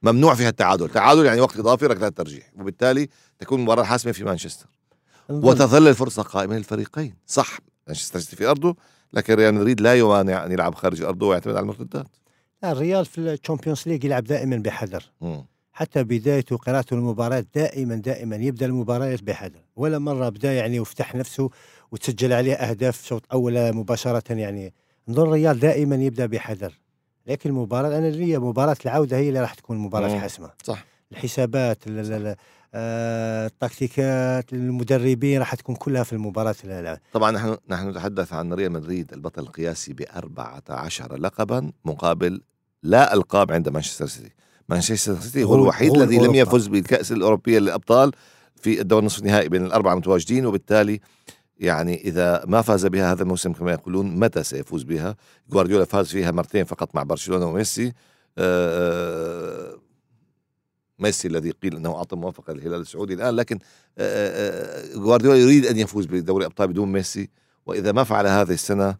ممنوع 0.02 0.34
فيها 0.34 0.48
التعادل. 0.48 0.88
تعادل 0.88 1.24
يعني 1.24 1.40
وقت 1.40 1.58
إضافي 1.58 1.86
ركلات 1.86 2.16
ترجيح. 2.16 2.50
وبالتالي 2.56 3.08
تكون 3.38 3.58
المباراه 3.58 3.82
حاسمة 3.82 4.12
في 4.12 4.24
مانشستر. 4.24 4.66
وتظل 5.32 5.88
الفرصة 5.88 6.22
قائمة 6.22 6.56
للفريقين. 6.56 7.14
صح 7.26 7.58
مانشستر 7.86 8.18
سيتي 8.20 8.36
في 8.36 8.46
أرضه 8.46 8.76
لكن 9.12 9.34
ريال 9.34 9.54
مدريد 9.54 9.80
لا 9.80 9.94
يمانع 9.94 10.44
أن 10.46 10.52
يلعب 10.52 10.74
خارج 10.74 11.02
أرضه 11.02 11.26
ويعتمد 11.26 11.54
على 11.54 11.62
المرتدات 11.62 12.06
لا، 12.62 12.72
الريال 12.72 13.04
في 13.06 13.18
ال 13.18 13.25
Champions 13.25 13.82
League 13.86 14.04
يلعب 14.04 14.24
دائما 14.24 14.56
بحذر. 14.56 15.04
مم. 15.20 15.44
حتى 15.72 16.04
بدايته 16.04 16.56
قراءته 16.56 16.94
المباراة 16.94 17.44
دائما 17.54 17.94
دائما 17.94 18.36
يبدأ 18.36 18.66
المباريات 18.66 19.22
بحذر. 19.22 19.60
ولا 19.76 19.98
مرة 19.98 20.28
بدا 20.28 20.52
يعني 20.52 20.80
وفتح 20.80 21.14
نفسه 21.14 21.50
وتسجل 21.92 22.32
عليه 22.32 22.54
أهداف 22.54 23.06
شوط 23.06 23.22
اول 23.32 23.72
مباشرة 23.72 24.32
يعني. 24.32 24.74
نظن 25.08 25.22
الريال 25.22 25.58
دائما 25.60 25.96
يبدأ 25.96 26.26
بحذر. 26.26 26.72
لكن 27.26 27.50
المباراة 27.50 27.98
أنا 27.98 28.06
لي 28.10 28.38
مباراة 28.38 28.76
العودة 28.84 29.16
هي 29.16 29.28
اللي 29.28 29.40
راح 29.40 29.54
تكون 29.54 29.78
مباراة 29.78 30.08
مم. 30.14 30.20
حاسمة. 30.20 30.50
صح. 30.64 30.84
الحسابات 31.12 31.86
ال- 31.86 31.98
ال- 31.98 32.12
ال- 32.26 32.36
التكتيكات 32.74 34.52
المدربين 34.52 35.38
راح 35.38 35.54
تكون 35.54 35.74
كلها 35.74 36.02
في 36.02 36.12
المباراة 36.12 36.54
ال- 36.64 36.70
ال- 36.70 36.98
طبعا 37.12 37.30
نحن 37.30 37.56
نحن 37.68 37.88
نتحدث 37.88 38.32
عن 38.32 38.52
ريال 38.52 38.72
مدريد 38.72 39.12
البطل 39.12 39.42
القياسي 39.42 39.92
ب 39.92 40.02
14 40.16 41.16
لقبا 41.16 41.72
مقابل 41.84 42.40
لا 42.82 43.14
ألقاب 43.14 43.52
عند 43.52 43.68
مانشستر 43.68 44.06
سيتي. 44.06 44.30
مانشستر 44.68 45.20
سيتي 45.20 45.44
هو 45.44 45.54
الوحيد 45.54 45.96
الذي 45.96 46.18
لم. 46.18 46.34
يفز 46.34 46.66
بالكأس 46.66 47.12
الأوروبية 47.12 47.58
للأبطال 47.58 48.12
في 48.56 48.80
الدور 48.80 49.04
نصف 49.04 49.18
النهائي 49.18 49.48
بين 49.48 49.64
الأربعة 49.66 49.92
المتواجدين 49.92 50.46
وبالتالي 50.46 51.00
يعني 51.58 52.00
إذا 52.04 52.44
ما 52.46 52.62
فاز 52.62 52.86
بها 52.86 53.12
هذا 53.12 53.22
الموسم 53.22 53.52
كما 53.52 53.72
يقولون 53.72 54.16
متى 54.16 54.42
سيفوز 54.42 54.82
بها؟ 54.82 55.16
جوارديولا 55.50 55.84
فاز 55.84 56.06
فيها 56.08 56.30
مرتين 56.30 56.64
فقط 56.64 56.94
مع 56.94 57.02
برشلونة 57.02 57.46
وميسي. 57.46 57.92
آه، 58.38 59.74
ميسي 61.02 61.28
الذي 61.28 61.50
قيل 61.50 61.76
إنه 61.76 61.96
أعطى 61.96 62.16
موافقة 62.16 62.52
للهلال 62.52 62.80
السعودي 62.80 63.14
الآن 63.14 63.36
لكن 63.36 63.58
آه، 63.98 64.92
آه، 64.92 64.96
جوارديولا 64.96 65.38
يريد 65.38 65.66
أن 65.66 65.78
يفوز 65.78 66.06
بدوري 66.06 66.46
أبطال 66.46 66.68
بدون 66.68 66.92
ميسي 66.92 67.28
وإذا 67.66 67.92
ما 67.92 68.04
فعل 68.04 68.26
هذه 68.26 68.52
السنة 68.52 68.96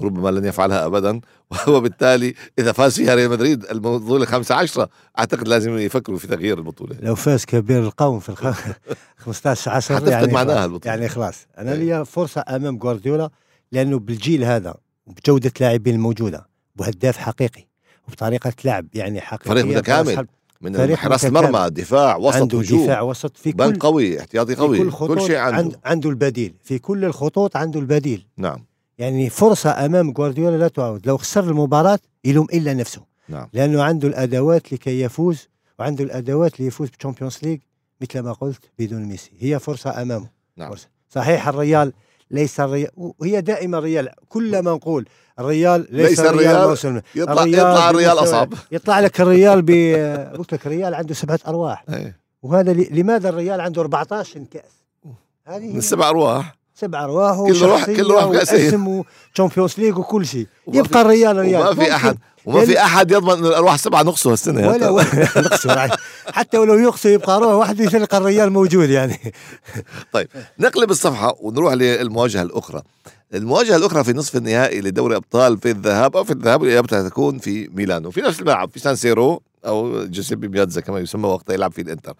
ربما 0.00 0.28
لن 0.28 0.44
يفعلها 0.44 0.86
ابدا 0.86 1.20
وبالتالي 1.74 2.34
إذا 2.58 2.72
فاز 2.72 2.96
فيها 2.96 3.14
ريال 3.14 3.30
مدريد 3.30 3.64
البطولة 3.64 4.24
15 4.26 4.88
أعتقد 5.18 5.48
لازم 5.48 5.78
يفكروا 5.78 6.18
في 6.18 6.26
تغيير 6.26 6.58
البطولة 6.58 6.96
لو 7.00 7.14
فاز 7.14 7.44
كبير 7.44 7.82
القوم 7.82 8.20
في 8.20 8.28
الخ... 8.28 8.46
15 9.24 9.70
10 9.70 9.96
حتفقد 9.96 10.10
يعني 10.10 10.32
معناها 10.32 10.54
خلاص. 10.54 10.64
البطولة. 10.64 10.94
يعني 10.94 11.08
خلاص 11.08 11.46
أنا. 11.58 11.70
لي 11.70 12.04
فرصة 12.04 12.44
أمام 12.48 12.78
جوارديولا 12.78 13.30
لأنه 13.72 13.98
بالجيل 13.98 14.44
هذا 14.44 14.74
وبجوده 15.06 15.52
لاعبين 15.60 15.94
الموجودة 15.94 16.48
وهداف 16.78 17.16
حقيقي 17.16 17.66
وبطريقة 18.08 18.52
لعب 18.64 18.86
يعني 18.94 19.20
حقيقية 19.20 19.50
فريق 19.50 19.64
متكامل. 19.64 20.26
من 20.60 20.72
متكامل. 20.72 21.18
المرمى 21.24 21.70
دفاع 21.70 22.16
وسط 22.16 22.36
عنده 22.36 22.58
هجوم. 22.58 22.84
دفاع 22.84 23.00
وسط 23.00 23.36
في 23.36 23.52
بنك 23.52 23.72
كل 23.72 23.78
قوي 23.78 24.20
احتياطي 24.20 24.54
قوي. 24.54 24.78
كل 24.78 24.90
كل, 24.90 25.20
شيء 25.20 25.36
عنده. 25.36 25.56
عند 25.58 25.76
عنده 25.84 26.10
البديل. 26.10 26.54
في 26.62 26.78
كل 26.78 27.04
الخطوط 27.04 27.56
عنده 27.56 27.80
البديل. 27.80 28.26
نعم. 28.36 28.64
يعني 28.98 29.30
فرصة 29.30 29.70
أمام 29.86 30.12
جوارديولا 30.12 30.56
لا 30.56 30.68
تعود. 30.68 31.06
لو 31.06 31.16
خسر 31.16 31.44
المباراة 31.44 31.98
يلوم 32.24 32.46
إلا 32.52 32.74
نفسه. 32.74 33.02
نعم. 33.28 33.48
لأنه 33.52 33.82
عنده 33.82 34.08
الأدوات 34.08 34.72
لكي 34.72 35.00
يفوز 35.00 35.48
وعنده 35.78 36.04
الأدوات 36.04 36.60
ليفوز 36.60 36.88
بال 36.88 36.97
Champions 36.97 37.38
League 37.42 37.60
مثل 38.00 38.20
ما 38.20 38.32
قلت 38.32 38.64
بدون 38.78 39.04
ميسي. 39.04 39.30
هي 39.38 39.58
فرصة 39.58 40.02
أمامه. 40.02 40.28
نعم. 40.56 40.70
فرصة. 40.70 40.88
صحيح 41.08 41.48
الريال 41.48 41.92
ليس 42.30 42.60
الريال 42.60 42.90
وهي 42.96 43.40
دائما 43.40 43.78
الريال 43.78 44.08
كل 44.28 44.58
ما 44.58 44.70
نقول 44.70 45.08
الريال 45.38 45.86
ليس, 45.90 46.08
ليس 46.08 46.20
الريال, 46.20 46.56
الريال 46.56 47.02
يطلع 47.14 47.44
يطلع 47.46 47.90
الريال 47.90 48.16
بمستوى- 48.16 48.22
أصعب. 48.22 48.52
يطلع 48.72 49.00
لك 49.00 49.20
الريال 49.20 49.62
ب 49.62 49.70
قلت 50.38 50.52
لك 50.52 50.66
الريال 50.66 50.94
عنده 50.94 51.14
سبعة 51.14 51.40
أرواح. 51.46 51.84
إيه. 51.88 52.16
وهذا. 52.42 52.72
لماذا 52.72 53.28
الريال 53.28 53.60
عنده 53.60 53.80
14 53.82 54.44
كأس؟ 54.50 54.82
هذه 55.46 55.72
من 55.72 55.78
السبع 55.78 56.08
أرواح. 56.08 56.55
سبع 56.80 57.04
أرواح 57.04 57.36
كل 57.52 57.62
روح- 57.62 57.84
كل 57.84 58.10
روح. 58.10 58.24
وأسم 58.24 59.02
و 59.34 59.38
Champions 59.38 59.74
League 59.78 59.98
وكل 59.98 60.26
شيء. 60.26 60.46
يبقى 60.72 61.00
الريال 61.00 61.36
الريال 61.38 61.60
وما 61.62 61.74
في 61.74 61.94
احد 61.94 62.18
وما 62.46 62.64
في 62.64 62.80
أحد 62.80 63.10
يضمن 63.10 63.30
ان 63.32 63.46
الأرواح 63.46 63.74
السبعه 63.74 64.02
نقصوا 64.02 64.32
هالسنه 64.32 64.68
ولا 64.68 64.90
ولا 64.90 65.06
نقصوا 65.46 65.72
حتى 66.32 66.58
ولو 66.58 66.74
يقصوا 66.78 67.10
يبقى 67.10 67.40
روح 67.40 67.48
واحد 67.54 67.80
يتلقى 67.80 68.16
الريال 68.18 68.52
موجود 68.52 68.90
يعني. 68.90 69.32
نقلب 70.60 70.90
الصفحة 70.90 71.36
ونروح 71.40 71.72
للمواجهة 71.72 72.42
الأخرى. 72.42 72.82
المواجهة 73.34 73.76
الأخرى 73.76 74.04
في 74.04 74.12
نصف 74.12 74.36
النهائي 74.36 74.80
لدوري 74.80 75.16
أبطال 75.16 75.58
في 75.58 75.70
الذهاب 75.70 76.16
أو 76.16 76.24
في 76.24 76.30
الذهاب 76.32 76.60
والإياب 76.62 76.86
تكون 76.86 77.38
في 77.38 77.68
ميلانو. 77.74 78.10
في 78.10 78.20
نفس 78.20 78.40
الملعب 78.40 78.70
في 78.70 78.78
سان 78.78 78.96
سيرو 78.96 79.42
أو 79.66 80.04
جوزيبي 80.06 80.48
مياتزا 80.48 80.80
كما 80.80 80.98
يسمى 80.98 81.28
وقتها 81.28 81.54
يلعب 81.54 81.72
في 81.72 81.80
الإنتر. 81.82 82.14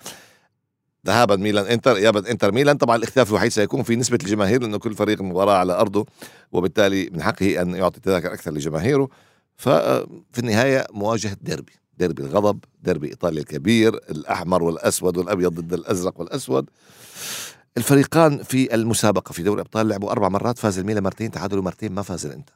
ذهابا 1.07 1.37
ميلان 1.37 1.67
إنتر 1.67 1.97
ايابا 1.97 2.31
إنتر 2.31 2.53
ميلان. 2.53 2.77
طبعا 2.77 2.97
الاختلاف 2.97 3.31
الوحيد 3.31 3.51
سيكون 3.51 3.83
في 3.83 3.97
نسبة 3.97 4.19
الجماهير 4.23 4.63
لأنه 4.63 4.79
كل 4.79 4.95
فريق 4.95 5.23
مباراة 5.23 5.57
على 5.57 5.73
أرضه 5.73 6.07
وبالتالي 6.53 7.11
من 7.13 7.23
حقه 7.23 7.63
أن 7.63 7.75
يعطي 7.75 8.01
تذاكر 8.01 8.33
أكثر 8.33 8.51
لجماهيره. 8.51 9.09
ففي 9.57 10.39
النهاية 10.39 10.87
مواجهة 10.91 11.37
ديربي 11.41 11.73
ديربي 11.99 12.23
الغضب 12.23 12.65
ديربي 12.83 13.09
إيطاليا 13.09 13.41
الكبير 13.41 13.95
الأحمر 13.95 14.63
والأسود 14.63 15.17
والأبيض 15.17 15.53
ضد 15.53 15.73
الأزرق 15.73 16.21
والأسود. 16.21 16.71
الفريقان 17.77 18.43
في 18.43 18.75
المسابقة 18.75 19.33
في 19.33 19.43
دوري 19.43 19.61
الأبطال 19.61 19.89
لعبوا 19.89 20.11
أربع 20.11 20.29
مرات 20.29 20.59
فاز 20.59 20.79
الميلان 20.79 21.03
مرتين 21.03 21.31
تعادلوا 21.31 21.63
مرتين 21.63 21.93
ما 21.93 22.03
فاز 22.03 22.27
الإنتر. 22.27 22.53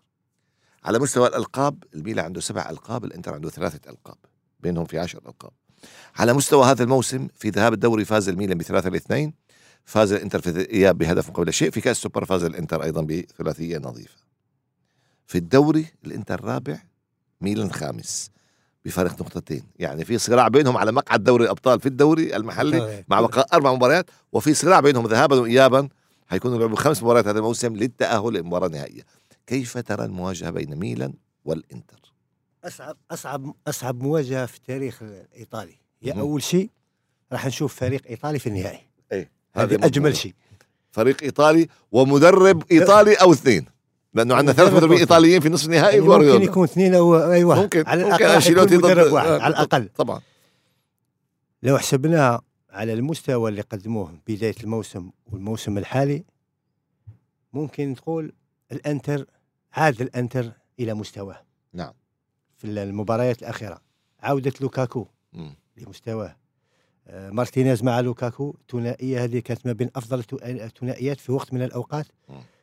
على 0.85 0.99
مستوى 0.99 1.29
الألقاب 1.29 1.85
الميلان 1.95 2.25
عنده 2.25 2.41
سبع 2.41 2.71
ألقاب 2.71 3.05
الإنتر 3.05 3.35
عنده 3.35 3.51
ثلاثة 3.51 3.91
ألقاب 3.91 4.17
بينهم 4.61 4.85
في 4.85 4.99
عشر 4.99 5.19
ألقاب. 5.27 5.53
على 6.17 6.33
مستوى 6.33 6.65
هذا 6.65 6.83
الموسم 6.83 7.29
في 7.35 7.51
ذهاب 7.51 7.73
الدوري 7.73 8.05
فاز 8.05 8.29
الميلان 8.29 8.59
بثلاثة 8.59 8.91
لاثنين 8.91 9.33
فاز 9.85 10.13
الإنتر 10.13 10.41
في 10.41 10.51
الإياب 10.51 10.99
بهدف 10.99 11.29
مقابل 11.31 11.53
شيء 11.53 11.71
في 11.71 11.81
كأس 11.81 11.97
السوبر 11.97 12.25
فاز 12.25 12.45
الإنتر 12.45 12.83
أيضا 12.83 13.03
بثلاثية 13.03 13.79
نظيفة. 13.79 14.17
في 15.27 15.39
الدوري 15.39 15.87
الإنتر 16.07 16.45
رابع 16.45 16.83
ميلان 17.41 17.73
خامس 17.73 18.31
بفارق 18.85 19.13
نقطتين 19.13 19.63
يعني 19.79 20.05
في 20.05 20.19
صراع 20.19 20.49
بينهم 20.49 20.77
على 20.77 20.93
مقعد 20.93 21.25
دوري 21.25 21.45
الأبطال 21.45 21.81
في 21.81 21.87
الدوري 21.87 22.37
المحلي 22.37 23.05
مع 23.09 23.21
بقاء 23.21 23.47
أربع 23.53 23.73
مباريات 23.75 24.11
وفي 24.33 24.55
صراع 24.55 24.81
بينهم 24.81 25.07
ذهابا 25.07 25.41
وايابا 25.41 25.89
حيكونوا 26.27 26.59
لعبوا 26.59 26.77
خمس 26.77 27.03
مباريات 27.03 27.27
هذا 27.27 27.39
الموسم 27.39 27.77
للتأهل 27.77 28.33
للمباراة 28.33 28.67
النهائية. 28.67 29.03
كيف 29.47 29.79
ترى 29.79 30.05
المواجهة 30.05 30.51
بين 30.51 30.77
ميلان 30.77 31.13
والإنتر؟ 31.45 32.10
أصعب 32.65 32.97
أصعب 33.11 33.55
أصعب 33.69 34.03
مواجهة 34.03 34.47
في 34.47 34.57
التاريخ 34.57 35.03
الإيطالي. 35.03 35.75
هي. 36.03 36.13
أول 36.13 36.43
شيء 36.43 36.71
راح 37.33 37.47
نشوف 37.47 37.75
فريق 37.75 38.07
إيطالي 38.09 38.39
في 38.39 38.47
النهائي. 38.47 38.81
إيه 39.13 39.31
هذه 39.57 39.75
أجمل 39.75 40.17
شيء. 40.17 40.35
فريق 40.93 41.23
إيطالي 41.23 41.69
ومدرب 41.93 42.63
إيطالي 42.73 43.15
أو 43.15 43.33
اثنين. 43.33 43.67
لأنه 44.15 44.35
عندنا 44.35 44.53
ثلاث 44.53 44.69
مدرب 44.69 44.77
مدربين 44.83 44.99
إيطاليين 44.99 45.41
في 45.41 45.49
نصف 45.49 45.67
النهائي 45.67 45.87
يعني 45.87 46.01
ممكن 46.01 46.07
جوارديولا 46.07 46.45
يكون 46.45 46.65
اثنين 46.65 46.95
أو 46.95 47.33
أيوه 47.33 47.63
ممكن 47.63 47.85
على 47.87 48.05
ممكن. 48.05 48.15
الأقل 48.25 48.35
راح 48.35 48.47
يكون 48.47 48.79
مدرب 48.79 49.13
واحد 49.13 49.27
آه، 49.29 49.41
على 49.43 49.55
الأقل. 49.55 49.89
طبعا. 49.97 50.21
لو 51.63 51.79
حسبناها 51.79 52.41
على 52.71 52.93
المستوى 52.93 53.51
اللي 53.51 53.61
قدموه 53.61 54.19
بداية 54.27 54.55
الموسم 54.65 55.11
والموسم 55.27 55.79
الحالي 55.79 56.25
ممكن 57.53 57.95
تقول 57.95 58.33
الإنتر 58.73 59.27
عاد 59.73 60.01
الإنتر 60.01 60.53
إلى 60.81 60.95
مستواه. 60.95 61.43
في 62.61 62.67
المباريات 62.67 63.39
الأخيرة 63.43 63.81
عودة 64.21 64.53
لوكاكو. 64.61 65.07
لمستواه 65.77 66.37
مارتينيز 67.13 67.83
مع 67.83 68.01
لوكاكو 68.01 68.55
الثنائيه 68.61 69.25
هذه 69.25 69.39
كانت 69.39 69.67
ما 69.67 69.73
بين 69.73 69.91
أفضل 69.97 70.23
الثنائيات 70.43 71.21
في 71.21 71.33
وقت 71.33 71.53
من 71.55 71.63
الأوقات. 71.63 72.07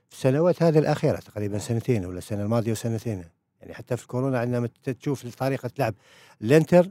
في 0.10 0.16
السنوات 0.16 0.64
هذه 0.64 0.80
الأخيرة 0.80 1.16
تقريبا 1.20 1.58
سنتين 1.58 2.06
ولا 2.06 2.18
السنة 2.18 2.42
الماضيه 2.44 2.72
وسنتين 2.72 3.24
يعني 3.62 3.74
حتى 3.74 3.98
في 3.98 4.04
الكورونا 4.04 4.40
عندما 4.40 4.70
تشوف 4.84 5.36
طريقة 5.36 5.70
لعب 5.80 5.94
الانتر 6.42 6.90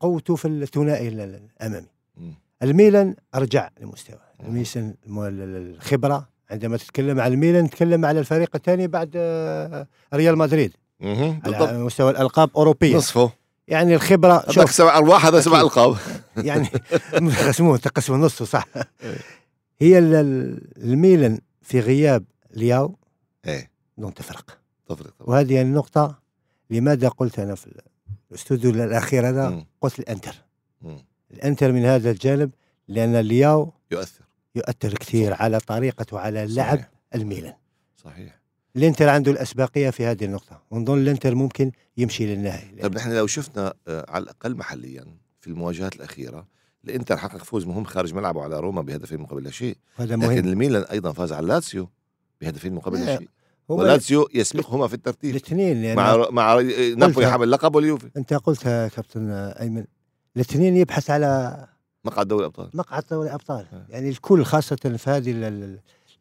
قوته 0.00 0.36
في 0.36 0.48
الثنائي 0.48 1.08
ال- 1.08 1.20
ال- 1.20 1.48
الامامي. 1.60 1.86
الميلان 2.62 3.16
أرجع 3.34 3.70
لمستوى. 3.80 4.18
الميسن 4.40 4.94
الم- 5.06 5.20
ال- 5.20 5.40
ال- 5.40 5.74
الخبرة 5.74 6.28
عندما 6.50 6.76
تتكلم 6.76 7.20
على 7.20 7.34
الميلان 7.34 7.70
تتكلم 7.70 8.04
على 8.04 8.20
الفريق 8.20 8.56
الثاني 8.56 8.86
بعد 8.86 9.10
آه، 9.16 9.86
ريال 10.14 10.38
مدريد 10.38 10.72
على 11.02 11.78
مستوى 11.78 12.10
الألقاب 12.10 12.50
أوروبية. 12.56 12.96
نصفه. 12.96 13.30
يعني 13.68 13.94
الخبرة 13.94 14.50
شوف. 14.50 14.70
سبع 14.70 14.96
أرواح 14.98 15.26
هذا 15.26 15.40
سبع. 15.40 15.60
ألقاب. 15.60 15.96
يعني 16.36 16.68
قسموه 17.48 17.76
تقسموا 17.76 18.18
نصه 18.18 18.44
صح. 18.44 18.64
هي 19.78 19.98
ال- 19.98 20.14
ال- 20.14 20.82
الميلان 20.84 21.40
في 21.62 21.80
غياب 21.80 22.24
لياو. 22.54 22.96
إيه. 23.46 23.70
دون 23.98 24.14
تفرق. 24.14 24.58
تفرق 24.88 25.14
وهذه 25.20 25.62
النقطة 25.62 26.18
لماذا 26.70 27.08
قلت 27.08 27.38
أنا 27.38 27.54
في 27.54 27.80
الاستوديو 28.30 28.70
الأخير 28.70 29.28
هذا. 29.28 29.64
قلت 29.80 29.98
الأنتر. 29.98 30.34
مم. 30.82 30.98
الأنتر 31.30 31.72
من 31.72 31.84
هذا 31.84 32.10
الجانب 32.10 32.50
لأن 32.88 33.16
لياو 33.16 33.72
يؤثر. 33.90 34.24
يؤثر 34.56 34.94
كثير 34.94 35.34
على 35.34 35.58
طريقة 35.60 36.06
وعلى 36.12 36.46
لعب 36.54 36.76
صحيح. 36.76 36.88
الميلان. 37.14 37.54
صحيح. 37.96 38.40
الانتر 38.76 39.08
عنده 39.08 39.32
الأسبقية 39.32 39.90
في 39.90 40.06
هذه 40.06 40.24
النقطة. 40.24 40.62
ونظن 40.70 40.98
الانتر 40.98 41.34
ممكن 41.34 41.72
يمشي 41.96 42.26
للنهائي. 42.34 42.82
طيب 42.82 42.94
نحن 42.94 43.12
لو 43.12 43.26
شفنا 43.26 43.74
آه، 43.88 44.06
على 44.08 44.22
الأقل 44.24 44.56
محليا 44.56 45.04
في 45.40 45.46
المواجهات 45.46 45.96
الأخيرة 45.96 46.46
الإنتر 46.84 47.16
حقق 47.16 47.44
فوز 47.44 47.66
مهم 47.66 47.84
خارج 47.84 48.14
ملعبه 48.14 48.42
على 48.42 48.60
روما 48.60 48.82
بهدفين 48.82 49.20
مقابل 49.20 49.44
لا 49.44 49.50
شيء. 49.50 49.76
هذا 49.96 50.16
لكن 50.16 50.26
مهم. 50.26 50.38
الميلان 50.38 50.82
أيضا 50.82 51.12
فاز 51.12 51.32
على 51.32 51.46
لاتسيو 51.46 51.88
بهدفين 52.40 52.74
مقابل 52.74 53.00
لا 53.00 53.18
شيء. 53.18 53.28
ولاتسيو 53.68 54.28
يسبقهما 54.34 54.88
في 54.88 54.94
الترتيب. 54.94 55.30
الاثنين 55.30 55.84
يعني 55.84 55.96
مع 55.96 56.30
مع 56.30 56.60
نابولي. 56.96 57.30
حامل 57.30 57.44
اللقب 57.44 57.74
واليوفي. 57.74 58.10
أنت 58.16 58.34
قلتها 58.34 58.88
كابتن 58.88 59.30
أيمن 59.30 59.84
الاثنين 60.36 60.76
يبحث 60.76 61.10
على 61.10 61.66
مقعد 62.04 62.28
دوري 62.28 62.40
الابطال 62.40 62.70
مقعد 62.74 63.04
دوري 63.10 63.34
أبطال. 63.34 63.66
آه. 63.72 63.86
يعني 63.88 64.08
الكل 64.08 64.44
خاصة 64.44 64.76
في 64.76 65.10
هذه 65.10 65.30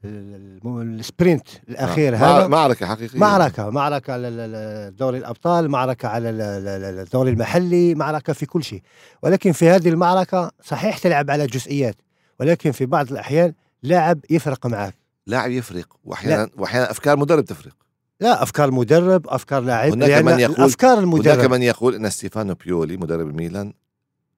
السبرنت 0.03 1.47
الأخير 1.69 2.11
مع- 2.11 2.17
هذا. 2.37 2.47
معركة 2.47 2.85
حقيقية. 2.85 3.19
معركة 3.19 3.69
معركة 3.69 4.13
على 4.13 4.93
دوري 4.97 5.17
الأبطال 5.17 5.69
معركة 5.69 6.07
على 6.07 6.29
ال- 6.29 6.41
ال- 6.41 6.67
ال- 6.67 6.99
الدوري 6.99 7.31
المحلي 7.31 7.95
معركة 7.95 8.33
في 8.33 8.45
كل 8.45 8.63
شيء. 8.63 8.81
ولكن 9.23 9.51
في 9.51 9.69
هذه 9.69 9.89
المعركة 9.89 10.51
صحيح 10.63 10.97
تلعب 10.97 11.31
على 11.31 11.47
جزئيات 11.47 11.95
ولكن 12.39 12.71
في 12.71 12.85
بعض 12.85 13.11
الأحيان 13.11 13.53
لاعب 13.83 14.19
يفرق 14.29 14.65
معك. 14.65 14.95
لاعب 15.27 15.51
يفرق 15.51 15.87
واحيانا 16.03 16.49
وأحيانا 16.57 16.91
أفكار 16.91 17.17
مدرب 17.17 17.45
تفرق. 17.45 17.73
لا 18.19 18.43
أفكار 18.43 18.71
مدرب 18.71 19.27
أفكار 19.27 19.61
لاعب 19.61 19.91
هناك 19.91 20.23
من 20.23 20.39
يقول- 20.39 20.65
أفكار 20.65 20.93
هناك 20.93 21.03
المدرب 21.03 21.51
من 21.51 21.63
يقول 21.63 21.95
إن 21.95 22.09
ستيفانو 22.09 22.53
بيولي 22.53 22.97
مدرب 22.97 23.27
الميلان 23.29 23.73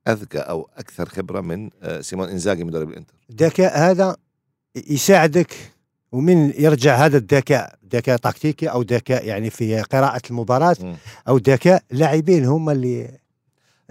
أذكى 0.08 0.38
أو 0.40 0.70
أكثر 0.78 1.10
خبرة 1.10 1.42
من 1.42 1.70
آه، 1.84 2.02
سيمون 2.02 2.30
انزاغي 2.30 2.64
مدرب 2.64 2.90
الإنتر. 2.90 3.14
الذكاء 3.30 3.80
هذا 3.80 4.16
يساعدك 4.90 5.54
ومن 6.12 6.54
يرجع 6.58 6.96
هذا 6.96 7.18
الذكاء 7.18 7.76
ذكاء 7.94 8.18
تكتيكي 8.18 8.68
أو 8.68 8.82
ذكاء 8.82 9.26
يعني 9.26 9.50
في 9.50 9.82
قراءة 9.82 10.22
المباراة. 10.30 10.76
أو 11.28 11.38
ذكاء 11.38 11.84
لاعبين 11.92 12.46
هم 12.46 12.70
اللي 12.70 13.12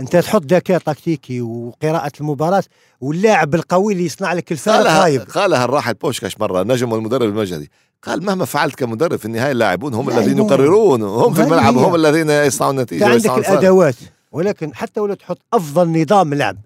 أنت 0.01 0.17
تحط 0.17 0.43
ذكاء 0.45 0.79
تكتيكي 0.79 1.41
وقراءة 1.41 2.13
المباراة 2.21 2.65
واللاعب 3.01 3.55
القوي 3.55 3.93
اللي 3.93 4.05
يصنع 4.05 4.33
لك 4.33 4.53
الفارق 4.53 4.91
غايب 4.91 5.21
قالها 5.21 5.65
الراحل 5.65 5.95
بوشكاش 5.95 6.41
مرة 6.41 6.63
النجم 6.63 6.93
والمدرب 6.93 7.23
المجري 7.23 7.69
قال 8.03 8.25
مهما 8.25 8.45
فعلت 8.45 8.75
كمدرب 8.75 9.17
في 9.17 9.25
النهاية 9.25 9.53
اللاعبون 9.53 9.95
هم 9.95 10.11
الذين. 10.11 10.39
يقررون 10.39 11.03
هم 11.03 11.35
في 11.35 11.43
الملعب. 11.43 11.77
هم 11.79 11.95
الذين 11.95 12.31
يصنعون 12.31 12.79
النتيجة 12.79 13.07
عندك. 13.07 13.31
الأدوات 13.31 13.95
ولكن 14.33 14.75
حتى 14.75 15.01
ولو 15.01 15.15
تحط 15.15 15.39
أفضل 15.53 16.03
نظام 16.03 16.35
لعب. 16.35 16.59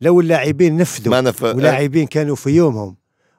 لو 0.00 0.20
اللاعبين 0.20 0.76
نفذوا 0.76 1.20
نف... 1.20 1.42
ولاعبين 1.42 2.06
كانوا 2.06 2.36
في 2.36 2.50
يومهم 2.50 2.96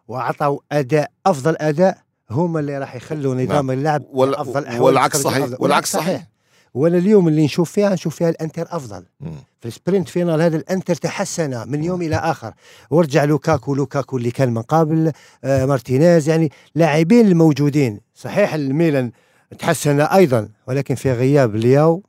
وأعطوا 0.07 0.59
أداء 0.71 1.11
أفضل 1.25 1.55
أداء 1.59 1.97
هم 2.29 2.57
اللي 2.57 2.77
راح 2.77 2.95
يخلوا 2.95 3.35
نظام 3.35 3.71
اللعب 3.71 4.03
وال... 4.09 4.35
أفضل 4.35 4.59
الاحوال 4.59 4.81
والعكس 4.81 5.17
صحيح 5.17 5.43
أفضل. 5.43 5.57
والعكس 5.59 5.91
صحيح. 5.91 6.27
وأنا 6.73 6.97
اليوم 6.97 7.27
اللي 7.27 7.45
نشوف 7.45 7.71
فيها 7.71 7.89
نشوف 7.89 8.15
فيها 8.15 8.29
الانتر 8.29 8.67
أفضل. 8.69 9.05
مم. 9.19 9.33
في 9.61 9.67
ال 9.67 9.73
sprint 9.73 10.09
final 10.09 10.41
هذا 10.41 10.57
الانتر 10.57 10.95
تحسن 10.95 11.71
من 11.71 11.83
يوم 11.83 12.01
إلى 12.01 12.15
آخر. 12.15 12.53
ورجع 12.89 13.23
لوكاكو 13.23 13.75
لوكاكو 13.75 14.17
اللي 14.17 14.31
كان 14.31 14.53
من 14.53 14.61
قبل 14.61 15.11
آه 15.43 15.65
مارتينيز 15.65 16.29
يعني 16.29 16.51
لاعبين 16.75 17.27
الموجودين. 17.27 17.99
صحيح 18.15 18.53
الميلان 18.53 19.11
تحسن 19.59 20.01
أيضا 20.01 20.49
ولكن 20.67 20.95
في 20.95 21.11
غياب 21.11 21.55
لياو 21.55 22.03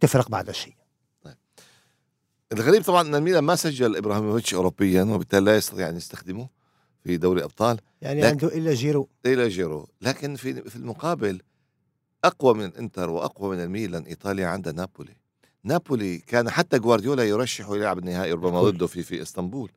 تفرق 0.00 0.28
بعض 0.28 0.48
الشيء 0.48 0.74
الغريب 2.52 2.82
طبعا 2.82 3.02
إن 3.02 3.14
الميلان 3.14 3.44
ما 3.44 3.56
سجل 3.56 3.96
إبراهيموفيتش 3.96 4.54
اوروبيا 4.54 5.02
وبالتالي 5.02 5.44
لا 5.44 5.56
يستطيع 5.56 5.88
أن 5.88 5.96
يستخدمه. 5.96 6.48
في 7.04 7.16
دوري 7.16 7.44
أبطال 7.44 7.80
يعني 8.02 8.24
عنده 8.24 8.48
إلا 8.48 8.74
جيرو. 8.74 9.08
إلا 9.26 9.48
جيرو. 9.48 9.88
لكن 10.02 10.36
في 10.36 10.62
في 10.62 10.76
المقابل 10.76 11.42
أقوى 12.24 12.54
من 12.54 12.74
إنتر 12.78 13.10
وأقوى 13.10 13.56
من 13.56 13.62
الميلان 13.62 14.02
إيطاليا 14.02 14.46
عندها 14.46 14.72
نابولي. 14.72 15.16
نابولي 15.64 16.18
كان 16.18 16.50
حتى 16.50 16.78
جوارديولا 16.78 17.24
يرشح 17.24 17.68
يلعب 17.68 17.98
النهائي 17.98 18.32
ربما. 18.32 18.62
ضده 18.62 18.86
في 18.86 19.02
في 19.02 19.22
إسطنبول. 19.22 19.70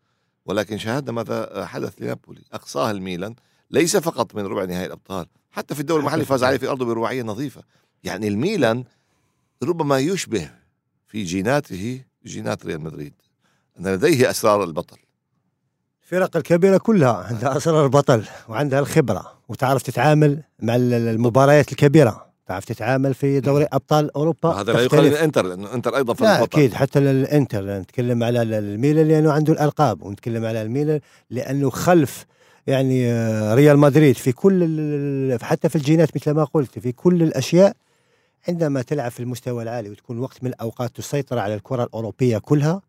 ولكن 0.45 0.77
شاهدنا 0.77 1.11
ماذا 1.11 1.65
حدث 1.65 2.01
لنابولي. 2.01 2.41
أقصاها 2.53 2.91
الميلان 2.91 3.35
ليس 3.71 3.97
فقط 3.97 4.35
من 4.35 4.45
ربع 4.45 4.65
نهائي 4.65 4.85
الأبطال 4.85 5.25
حتى 5.51 5.75
في 5.75 5.81
الدوري 5.81 5.99
المحلي 5.99 6.25
فاز 6.25 6.43
عليه. 6.43 6.57
في 6.57 6.67
أرضه 6.67 6.85
برباعية 6.85 7.23
نظيفة. 7.23 7.63
يعني 8.03 8.27
الميلان 8.27 8.83
ربما 9.63 9.99
يشبه 9.99 10.51
في 11.07 11.23
جيناته 11.23 12.01
جينات 12.25 12.65
ريال 12.65 12.81
مدريد 12.81 13.13
أن 13.79 13.87
لديه 13.87 14.29
أسرار 14.29 14.63
البطل. 14.63 14.97
الفرق 16.03 16.37
الكبيرة 16.37 16.77
كلها 16.77 17.13
عندها 17.13 17.57
اسرار 17.57 17.87
بطل 17.87 18.23
وعندها 18.49 18.79
الخبرة 18.79 19.31
وتعرف 19.49 19.81
تتعامل 19.81 20.39
مع 20.61 20.75
ال- 20.75 20.93
المباريات 20.93 21.71
الكبيرة. 21.71 22.25
تعرف 22.47 22.65
تتعامل 22.65 23.13
في 23.13 23.39
دوري 23.39 23.67
أبطال 23.73 24.15
أوروبا 24.15 24.49
وهذا 24.49 24.73
لا 24.73 24.85
تختلف. 24.85 24.93
يقلل 24.93 25.09
من 25.09 25.15
انتر 25.17 25.45
لأنه 25.45 25.73
انتر 25.73 25.95
أيضا 25.95 26.13
لا 26.13 26.41
بطل. 26.41 26.43
أكيد 26.43 26.73
حتى 26.73 26.99
الانتر 26.99 27.79
نتكلم 27.79 28.23
على 28.23 28.41
ال- 28.41 28.53
الميلان 28.53 29.07
لأنه 29.07 29.31
عنده 29.31 29.53
الألقاب 29.53 30.01
ونتكلم 30.03 30.45
على 30.45 30.61
الميلان 30.61 30.99
لأنه 31.29 31.69
خلف 31.69 32.25
يعني 32.67 33.11
آه، 33.11 33.53
ريال 33.55 33.77
مدريد 33.77 34.15
في 34.15 34.31
كل 34.31 35.37
حتى 35.41 35.69
في 35.69 35.75
الجينات 35.75 36.09
مثل 36.15 36.31
ما 36.31 36.43
قلت 36.43 36.79
في 36.79 36.91
كل 36.91 37.23
الأشياء 37.23 37.73
عندما 38.47 38.81
تلعب 38.81 39.11
في 39.11 39.19
المستوى 39.19 39.63
العالي 39.63 39.89
وتكون 39.89 40.19
وقت 40.19 40.43
من 40.43 40.49
الأوقات 40.49 40.95
تسيطر 40.95 41.39
على 41.39 41.53
الكرة 41.55 41.83
الأوروبية 41.83 42.37
كلها 42.37 42.81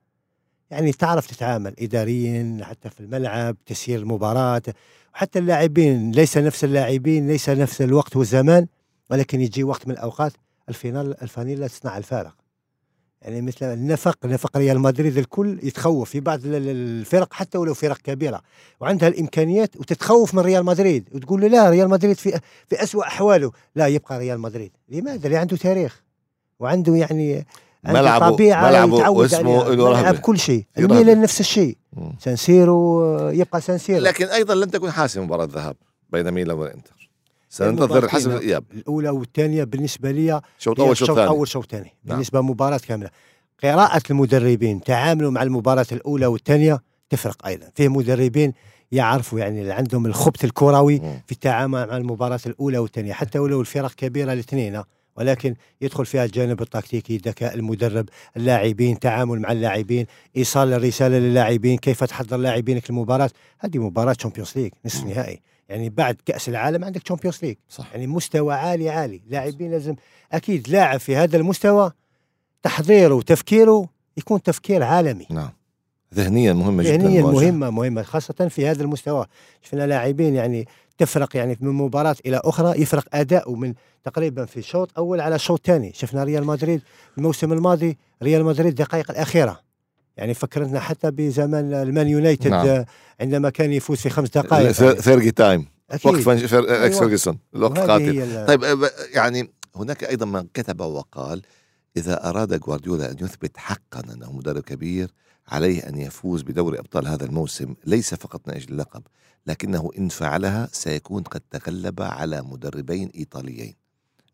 يعني 0.74 0.92
تعرف 0.92 1.26
تتعامل 1.26 1.74
اداريا 1.78 2.58
حتى 2.62 2.90
في 2.90 3.00
الملعب 3.00 3.56
تسيير 3.66 3.98
المباراة 3.98 4.62
وحتى 5.14 5.38
اللاعبين 5.38 6.10
ليس 6.12 6.38
نفس 6.38 6.64
اللاعبين 6.64 7.26
ليس 7.26 7.48
نفس 7.50 7.82
الوقت 7.82 8.16
والزمان 8.16 8.66
ولكن 9.10 9.40
يجي 9.40 9.64
وقت 9.64 9.86
من 9.88 9.94
الأوقات 9.94 10.32
الفينال 10.68 11.22
الفانيلا 11.22 11.66
تصنع 11.68 11.96
الفارق. 11.96 12.34
يعني 13.22 13.40
مثل 13.42 13.66
النفق 13.72 14.26
نفق 14.26 14.56
ريال 14.56 14.80
مدريد 14.80 15.18
الكل 15.18 15.58
يتخوف 15.62 16.10
في 16.10 16.20
بعض 16.20 16.44
ال- 16.44 16.54
ال- 16.54 16.68
الفرق 16.68 17.32
حتى 17.32 17.58
ولو 17.58 17.74
فرق 17.74 17.98
كبيرة 17.98 18.40
وعندها 18.80 19.08
الإمكانيات 19.08 19.76
وتتخوف 19.76 20.34
من 20.34 20.40
ريال 20.40 20.64
مدريد 20.64 21.08
وتقول 21.12 21.40
له 21.40 21.46
لا 21.48 21.70
ريال 21.70 21.88
مدريد 21.88 22.16
في 22.16 22.40
في 22.68 22.82
اسوء 22.82 23.06
أحواله. 23.06 23.52
لا 23.76 23.86
يبقى 23.86 24.18
ريال 24.18 24.40
مدريد. 24.40 24.72
لماذا؟ 24.88 25.26
اللي 25.26 25.36
عنده 25.36 25.56
تاريخ 25.56 26.02
وعنده 26.60 26.94
يعني 26.96 27.46
ملعبه- 27.92 28.30
طبيعه 28.30 28.68
ملعبه 28.68 28.98
يتعود 28.98 29.16
واسمه. 29.16 29.68
له 29.74 29.90
ملعب. 30.00 30.14
كل 30.16 30.38
شيء. 30.38 30.64
الميلان 30.78 31.20
نفس 31.20 31.40
الشيء. 31.40 31.76
سانسيرو 32.18 33.04
يبقى 33.30 33.60
سانسيرو 33.60 34.00
لكن 34.00 34.26
أيضا 34.26 34.54
لن 34.54 34.70
تكون 34.70 34.90
حاسمه 34.90 35.24
مباراة 35.24 35.44
الذهاب 35.44 35.76
بين 36.10 36.30
ميلان 36.30 36.56
والإنتر 36.58 37.10
سننتظر 37.48 38.08
حسم 38.08 38.30
الاياب 38.30 38.64
الأولى 38.74 39.08
والثانية 39.08 39.64
بالنسبة 39.64 40.10
لي 40.10 40.40
شوط 40.58 40.80
أول 40.80 40.96
شوط 40.96 41.10
ثاني 41.16 41.26
أول 41.28 41.48
شوط 41.48 41.70
ثاني 41.70 41.82
نعم. 42.04 42.14
بالنسبة 42.16 42.40
لمباراة 42.40 42.80
كاملة 42.88 43.10
قراءة 43.62 44.02
المدربين 44.10 44.80
تعاملوا 44.80 45.30
مع 45.30 45.42
المباراة 45.42 45.86
الأولى 45.92 46.26
والثانية 46.26 46.82
تفرق 47.10 47.46
أيضا 47.46 47.66
فيه 47.74 47.88
مدربين 47.88 48.52
يعرفوا 48.92 49.38
يعني 49.38 49.70
عندهم 49.72 50.06
الخبث 50.06 50.44
الكروي. 50.44 50.98
في 50.98 51.32
التعامل 51.32 51.86
مع 51.88 51.96
المباراة 51.96 52.40
الأولى 52.46 52.78
والثانية 52.78 53.12
حتى 53.12 53.38
ولو 53.38 53.60
الفرق 53.60 53.92
كبيرة 53.92 54.32
الاثنين 54.32 54.82
ولكن 55.16 55.54
يدخل 55.80 56.06
فيها 56.06 56.24
الجانب 56.24 56.62
التكتيكي 56.62 57.16
ذكاء 57.16 57.54
المدرب 57.54 58.08
اللاعبين 58.36 58.98
تعامل 58.98 59.40
مع 59.40 59.52
اللاعبين 59.52 60.06
إيصال 60.36 60.72
الرسالة 60.72 61.18
للاعبين 61.18 61.78
كيف 61.78 62.04
تحضر 62.04 62.36
لاعبينك 62.36 62.90
المباراه 62.90 63.30
هذه 63.58 63.78
مباراة 63.78 64.12
Champions 64.12 64.52
League 64.56 64.72
نصف. 64.84 65.04
نهائي. 65.04 65.40
يعني 65.68 65.88
بعد 65.88 66.16
كأس 66.26 66.48
العالم 66.48 66.84
عندك 66.84 67.02
Champions 67.02 67.38
League 67.42 67.56
صح. 67.68 67.92
يعني 67.92 68.06
مستوى 68.06 68.54
عالي 68.54 68.90
عالي. 68.90 69.22
لاعبين 69.30 69.70
لازم 69.70 69.94
أكيد 70.32 70.68
لاعب 70.68 71.00
في 71.00 71.16
هذا 71.16 71.36
المستوى 71.36 71.92
تحضيره 72.62 73.14
وتفكيره 73.14 73.88
يكون 74.16 74.42
تفكير 74.42 74.82
عالمي. 74.82 75.26
نعم. 75.30 75.50
ذهنيا 76.14 76.52
مهمة 76.52 76.82
جدا 76.82 76.96
ذهنيا. 76.96 77.22
مهمة 77.22 77.70
مهمة 77.70 78.02
خاصة 78.02 78.48
في 78.48 78.66
هذا 78.66 78.82
المستوى. 78.82 79.26
شفنا 79.62 79.86
لاعبين 79.86 80.34
يعني 80.34 80.68
تفرق 80.98 81.36
يعني 81.36 81.58
من 81.60 81.70
مباراة 81.70 82.16
إلى 82.26 82.40
أخرى 82.44 82.82
يفرق 82.82 83.04
اداؤه 83.12 83.56
من 83.56 83.74
تقريبا 84.04 84.44
في 84.44 84.62
شوط 84.62 84.90
أول 84.98 85.20
على 85.20 85.38
شوط 85.38 85.66
ثاني 85.66 85.92
شفنا 85.94 86.24
ريال 86.24 86.44
مدريد 86.44 86.82
الموسم 87.18 87.52
الماضي 87.52 87.98
ريال 88.22 88.44
مدريد 88.44 88.66
الدقائق 88.66 89.10
الأخيرة 89.10 89.60
يعني 90.16 90.34
فكرتنا 90.34 90.80
حتى 90.80 91.10
بزمان 91.10 91.74
المان 91.74 92.08
يونايتد 92.08 92.50
نعم. 92.50 92.84
عندما 93.20 93.50
كان 93.50 93.72
يفوز 93.72 93.98
في 93.98 94.10
خمس 94.10 94.28
دقائق. 94.30 94.70
Fergie 95.00 95.30
time 95.30 95.66
وقت 96.04 96.28
أيوة. 96.28 96.88
فيرجسون 96.88 97.38
الوقت 97.54 97.78
قاتل 97.78 98.46
طيب 98.46 98.88
يعني 99.14 99.50
هناك 99.76 100.04
أيضا 100.04 100.26
من 100.26 100.46
كتب 100.54 100.80
وقال 100.80 101.42
إذا 101.96 102.28
أراد 102.28 102.60
جوارديولا 102.60 103.10
أن 103.10 103.16
يثبت 103.20 103.56
حقا 103.56 104.02
أنه 104.12 104.32
مدرب 104.32 104.62
كبير 104.62 105.10
عليه 105.48 105.88
أن 105.88 105.98
يفوز 105.98 106.42
بدوري 106.42 106.78
أبطال 106.78 107.08
هذا 107.08 107.24
الموسم 107.24 107.74
ليس 107.86 108.14
فقط 108.14 108.40
من 108.48 108.54
أجل 108.54 108.68
اللقب 108.72 109.02
لكنه 109.46 109.90
إن 109.98 110.08
فعلها 110.08 110.68
سيكون 110.72 111.22
قد 111.22 111.40
تغلب 111.50 112.02
على 112.02 112.42
مدربين 112.42 113.10
إيطاليين. 113.16 113.74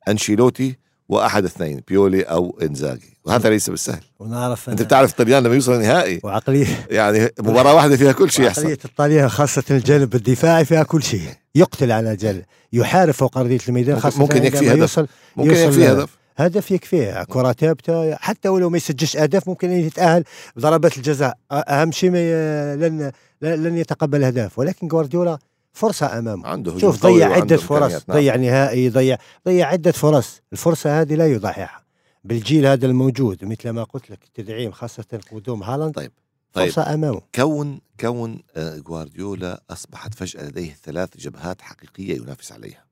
أنشيلوتي 0.09 0.77
وأحد 1.09 1.45
اثنين 1.45 1.83
بيولي 1.89 2.23
أو 2.23 2.59
إنزاجي. 2.63 3.17
وهذا 3.25 3.51
ليس 3.51 3.71
بالسهل. 3.71 4.01
ونعرف 4.19 4.71
أنت 4.71 4.81
أن- 4.81 4.85
بتعرف 4.85 5.11
الطليان 5.11 5.43
لما 5.43 5.55
يوصل 5.55 5.73
النهائي. 5.73 6.21
وعقليه 6.25 6.87
يعني 6.91 7.29
مباراة 7.41 7.75
واحدة 7.75 7.97
فيها 7.97 8.13
كل 8.13 8.31
شيء 8.31 8.49
عقلية 8.49 8.69
يحصل 8.73 8.89
الطليان 8.89 9.29
خاصة 9.29 9.65
الجانب 9.71 10.15
الدفاعي 10.15 10.65
فيها 10.65 10.83
كل 10.83 11.03
شيء. 11.03 11.29
يقتل 11.55 11.93
على 11.93 12.17
جانب 12.17 12.43
يحارب 12.73 13.11
فوق 13.15 13.39
أرضية 13.39 13.59
الميدان 13.69 14.01
خاصة 14.01 14.19
ممكن 14.21 14.45
يكفي 14.45 14.71
هدف. 14.71 14.79
يوصل 14.79 15.07
ممكن 15.37 15.51
يكفي 15.57 15.89
هدف. 15.93 16.17
هدف 16.37 16.71
يكفيه 16.71 17.25
كرة 17.25 17.53
ثابتة 17.53 18.15
حتى 18.15 18.49
ولو 18.49 18.71
ما 18.71 18.77
يسجلش 18.77 19.17
أهداف 19.17 19.49
ممكن 19.49 19.71
أن 19.71 19.81
يتأهل 19.81 20.25
بضربات 20.57 20.97
الجزاء 20.97 21.39
أهم 21.53 21.93
شيء 21.93 22.11
ما 22.11 22.77
لن 22.77 23.13
لن 23.43 23.79
يتقبل 23.79 24.25
أهداف 24.25 24.59
ولكن 24.59 24.89
جوارديولا 24.89 25.39
فرصة 25.73 26.19
أمامه 26.19 26.49
عنده 26.49 26.79
شوف 26.79 27.03
ضيع 27.03 27.33
عدة 27.33 27.57
فرص. 27.57 27.93
نعم. 27.93 28.19
ضيع 28.19 28.37
نهائي 28.37 28.89
ضيع 28.89 29.19
ضيع 29.47 29.67
عدة 29.67 29.93
فرص 29.93 30.41
الفرصة 30.53 31.01
هذه 31.01 31.15
لا 31.15 31.27
يضيعها 31.27 31.81
بالجيل 32.25 32.67
هذا 32.67 32.87
الموجود 32.87 33.45
مثل 33.45 33.71
ما 33.71 33.85
قلت 33.85 34.11
لك 34.11 34.19
تدعيم 34.35 34.71
خاصة 34.71 35.21
قدوم 35.33 35.63
هالاند 35.63 35.95
طيب. 35.95 36.13
طيب. 36.53 36.67
فرصة 36.67 36.95
أمامه 36.95 37.21
كون 37.35 37.81
كون 38.01 38.43
آه، 38.57 38.79
جوارديولا 38.79 39.63
أصبحت 39.71 40.15
فجأة 40.15 40.49
لديه 40.49 40.77
ثلاث 40.85 41.17
جبهات 41.17 41.63
حقيقية 41.63 42.17
ينافس 42.17 42.53
عليها. 42.53 42.85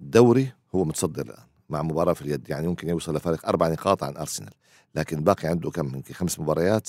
الدوري 0.00 0.52
هو 0.74 0.84
متصدر 0.84 1.22
الآن 1.22 1.44
مع 1.68 1.82
مباراة 1.82 2.12
في 2.12 2.22
اليد 2.22 2.50
يعني 2.50 2.66
ممكن 2.68 2.88
يوصل 2.88 3.16
لفارق 3.16 3.46
أربع 3.48 3.68
نقاط 3.68 4.04
عن 4.04 4.16
أرسنال. 4.16 4.52
لكن 4.94 5.20
باقي 5.24 5.48
عنده 5.48 5.70
كم؟ 5.70 5.94
يمكن 5.94 6.14
خمس 6.14 6.40
مباريات. 6.40 6.88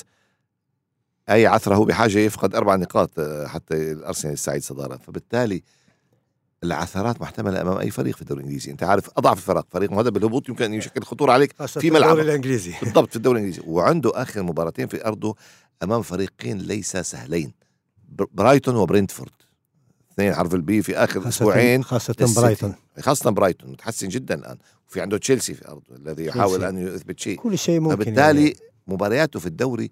أي 1.30 1.48
عثره 1.48 1.76
هو 1.76 1.86
بحاجة 1.86 2.20
يفقد 2.20 2.56
أربع 2.56 2.76
نقاط 2.76 3.20
آه، 3.20 3.48
حتى 3.48 3.92
الأرسنال 3.92 4.34
يستعيد 4.34 4.64
صداره. 4.64 4.98
فبالتالي 4.98 5.64
العثرات 6.64 7.22
محتملة 7.22 7.62
أمام 7.62 7.78
أي 7.78 7.92
فريق 7.92 8.16
في 8.16 8.22
الدوري 8.22 8.40
الإنجليزي. 8.42 8.72
أنت 8.72 8.84
عارف 8.84 9.10
أضعف 9.18 9.38
الفرق 9.38 9.66
فريق 9.72 9.92
مهدد 9.92 10.14
بالهبوط 10.14 10.50
يمكن 10.50 10.66
ان 10.66 10.74
يشكل 10.74 11.04
خطورة 11.04 11.32
عليك 11.32 11.66
في 11.68 11.92
ملعبه. 11.92 12.12
الدوري 12.12 12.30
الإنجليزي. 12.30 12.74
بالضبط 12.84 13.10
في 13.10 13.16
الدوري 13.16 13.40
الإنجليزي. 13.40 13.70
وعنده 13.72 14.12
آخر 14.22 14.44
مباراتين 14.44 14.88
في 14.88 15.06
أرضه 15.06 15.36
أمام 15.84 16.02
فريقين 16.02 16.58
ليس 16.58 16.98
سهلين. 16.98 17.54
بر- 18.10 18.28
برايتون 18.34 18.76
وبرينتفورد. 18.76 19.32
اثنين 20.20 20.36
حرف 20.36 20.54
ال 20.54 20.68
B 20.68 20.82
في 20.82 20.98
آخر 20.98 21.22
خاصة 21.22 21.30
أسبوعين 21.30 21.84
خاصة 21.84 22.16
للسيتي. 22.20 22.42
برايتون. 22.42 22.76
خاصة 23.00 23.30
برايتون 23.30 23.72
متحسن 23.72 24.08
جدا 24.08 24.36
الآن. 24.36 24.58
وفي 24.90 25.02
عنده 25.02 25.18
تشيلسي 25.18 25.54
في 25.54 25.68
أرضه 25.68 25.96
الذي 25.96 26.26
يحاول. 26.26 26.64
أن 26.64 26.78
يثبت 26.78 27.20
شيء. 27.20 27.38
كل 27.40 27.58
شيء 27.58 27.80
ممكن 27.80 27.96
فبالتالي 27.96 28.42
يعني. 28.44 28.56
مبارياته 28.88 29.40
في 29.40 29.46
الدوري 29.46 29.92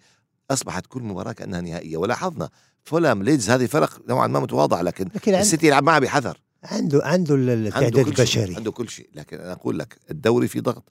أصبحت 0.52 0.86
كل 0.88 1.02
مباراة 1.02 1.32
كأنها 1.32 1.62
نهائية. 1.62 1.98
ولاحظنا 1.98 2.50
فولام 2.84 3.24
ليدز 3.24 3.50
هذه 3.50 3.66
فرق 3.66 4.02
نوعا 4.10 4.28
ما 4.28 4.40
متواضعة 4.40 4.82
لكن 4.82 5.06
لكن 5.16 5.36
السيتي 5.36 5.68
يلعب 5.68 5.84
معها 5.84 6.00
بحذر. 6.00 6.38
عنده 6.64 7.02
عنده 7.04 7.36
ال- 7.36 7.50
عنده 7.50 7.68
التعداد 7.68 8.08
البشري. 8.08 8.56
عنده 8.56 8.72
كل 8.72 8.90
شيء. 8.90 9.10
لكن 9.16 9.38
أنا 9.38 9.52
أقول 9.52 9.80
لك 9.80 9.98
الدوري 10.12 10.48
في 10.48 10.60
ضغط. 10.60 10.84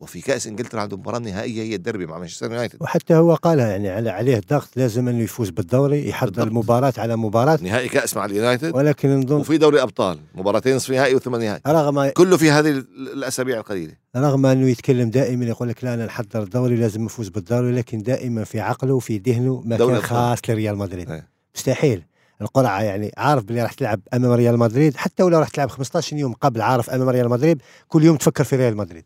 وفي 0.00 0.20
كأس 0.20 0.46
إنجلترا 0.46 0.80
عنده 0.80 0.96
مباراة 0.96 1.18
نهائية 1.18 1.62
هي 1.62 1.74
الدربي 1.74 2.06
مع 2.06 2.18
مانشستر 2.18 2.50
يونايتد. 2.52 2.76
وحتى 2.82 3.14
هو 3.14 3.34
قالها 3.34 3.68
يعني 3.68 3.88
على 3.88 4.10
عليه 4.10 4.40
ضغط 4.50 4.68
لازم 4.76 5.08
أنه 5.08 5.22
يفوز 5.22 5.50
بالدوري 5.50 6.08
يحضر 6.08 6.30
بالضبط. 6.30 6.46
المباراة 6.46 6.92
على 6.98 7.16
مباراة. 7.16 7.58
نهائي 7.62 7.88
كأس 7.88 8.16
مع 8.16 8.24
اليونايتد. 8.24 8.74
ولكن 8.74 9.20
نظن 9.20 9.36
وفي 9.40 9.58
دوري 9.58 9.82
أبطال 9.82 10.18
مباراتين 10.34 10.76
نصف 10.76 10.90
نهائي 10.90 11.14
وثم 11.14 11.36
نهائي. 11.36 11.60
رغم 11.66 12.08
كله 12.08 12.36
في 12.36 12.50
هذه 12.50 12.68
ال- 12.68 12.86
الأسابيع 13.12 13.58
القليلة. 13.58 13.92
رغم 14.16 14.46
أنه 14.46 14.68
يتكلم 14.68 15.10
دائما 15.10 15.44
يقول 15.44 15.68
لك 15.68 15.84
لا 15.84 15.94
أنا 15.94 16.06
نحضر 16.06 16.42
الدوري 16.42 16.76
لازم 16.76 17.04
نفوز 17.04 17.28
بالدوري 17.28 17.72
لكن 17.72 18.02
دائما 18.02 18.44
في 18.44 18.60
عقله 18.60 18.94
وفي 18.94 19.18
ذهنه 19.18 19.62
مكان. 19.66 20.00
خاص 20.00 20.38
لريال 20.48 20.76
مدريد. 20.76 21.10
إيه. 21.10 21.28
مستحيل. 21.56 22.02
القرعه 22.42 22.82
يعني 22.82 23.12
عارف 23.16 23.44
باللي 23.44 23.62
راح 23.62 23.72
تلعب 23.72 24.00
أمام 24.14 24.32
ريال 24.32 24.58
مدريد 24.58 24.96
حتى 24.96 25.22
ولو 25.22 25.38
راح 25.38 25.48
تلعب 25.48 25.68
15 25.70 26.16
يوم 26.16 26.32
قبل 26.32 26.62
عارف 26.62 26.90
أمام 26.90 27.08
ريال 27.08 27.28
مدريد 27.28 27.62
كل 27.88 28.04
يوم 28.04 28.16
تفكر 28.16 28.44
في 28.44 28.56
ريال 28.56 28.76
مدريد. 28.76 29.04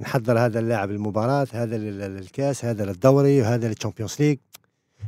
نحضر 0.00 0.38
هذا 0.38 0.58
اللاعب 0.58 0.90
المباراه 0.90 1.46
هذا 1.52 1.76
لل- 1.76 1.98
للكاس 2.16 2.64
هذا 2.64 2.84
للدوري 2.84 3.40
وهذا 3.40 3.68
لل 3.68 3.77
Champions 3.77 4.16
League. 4.20 4.38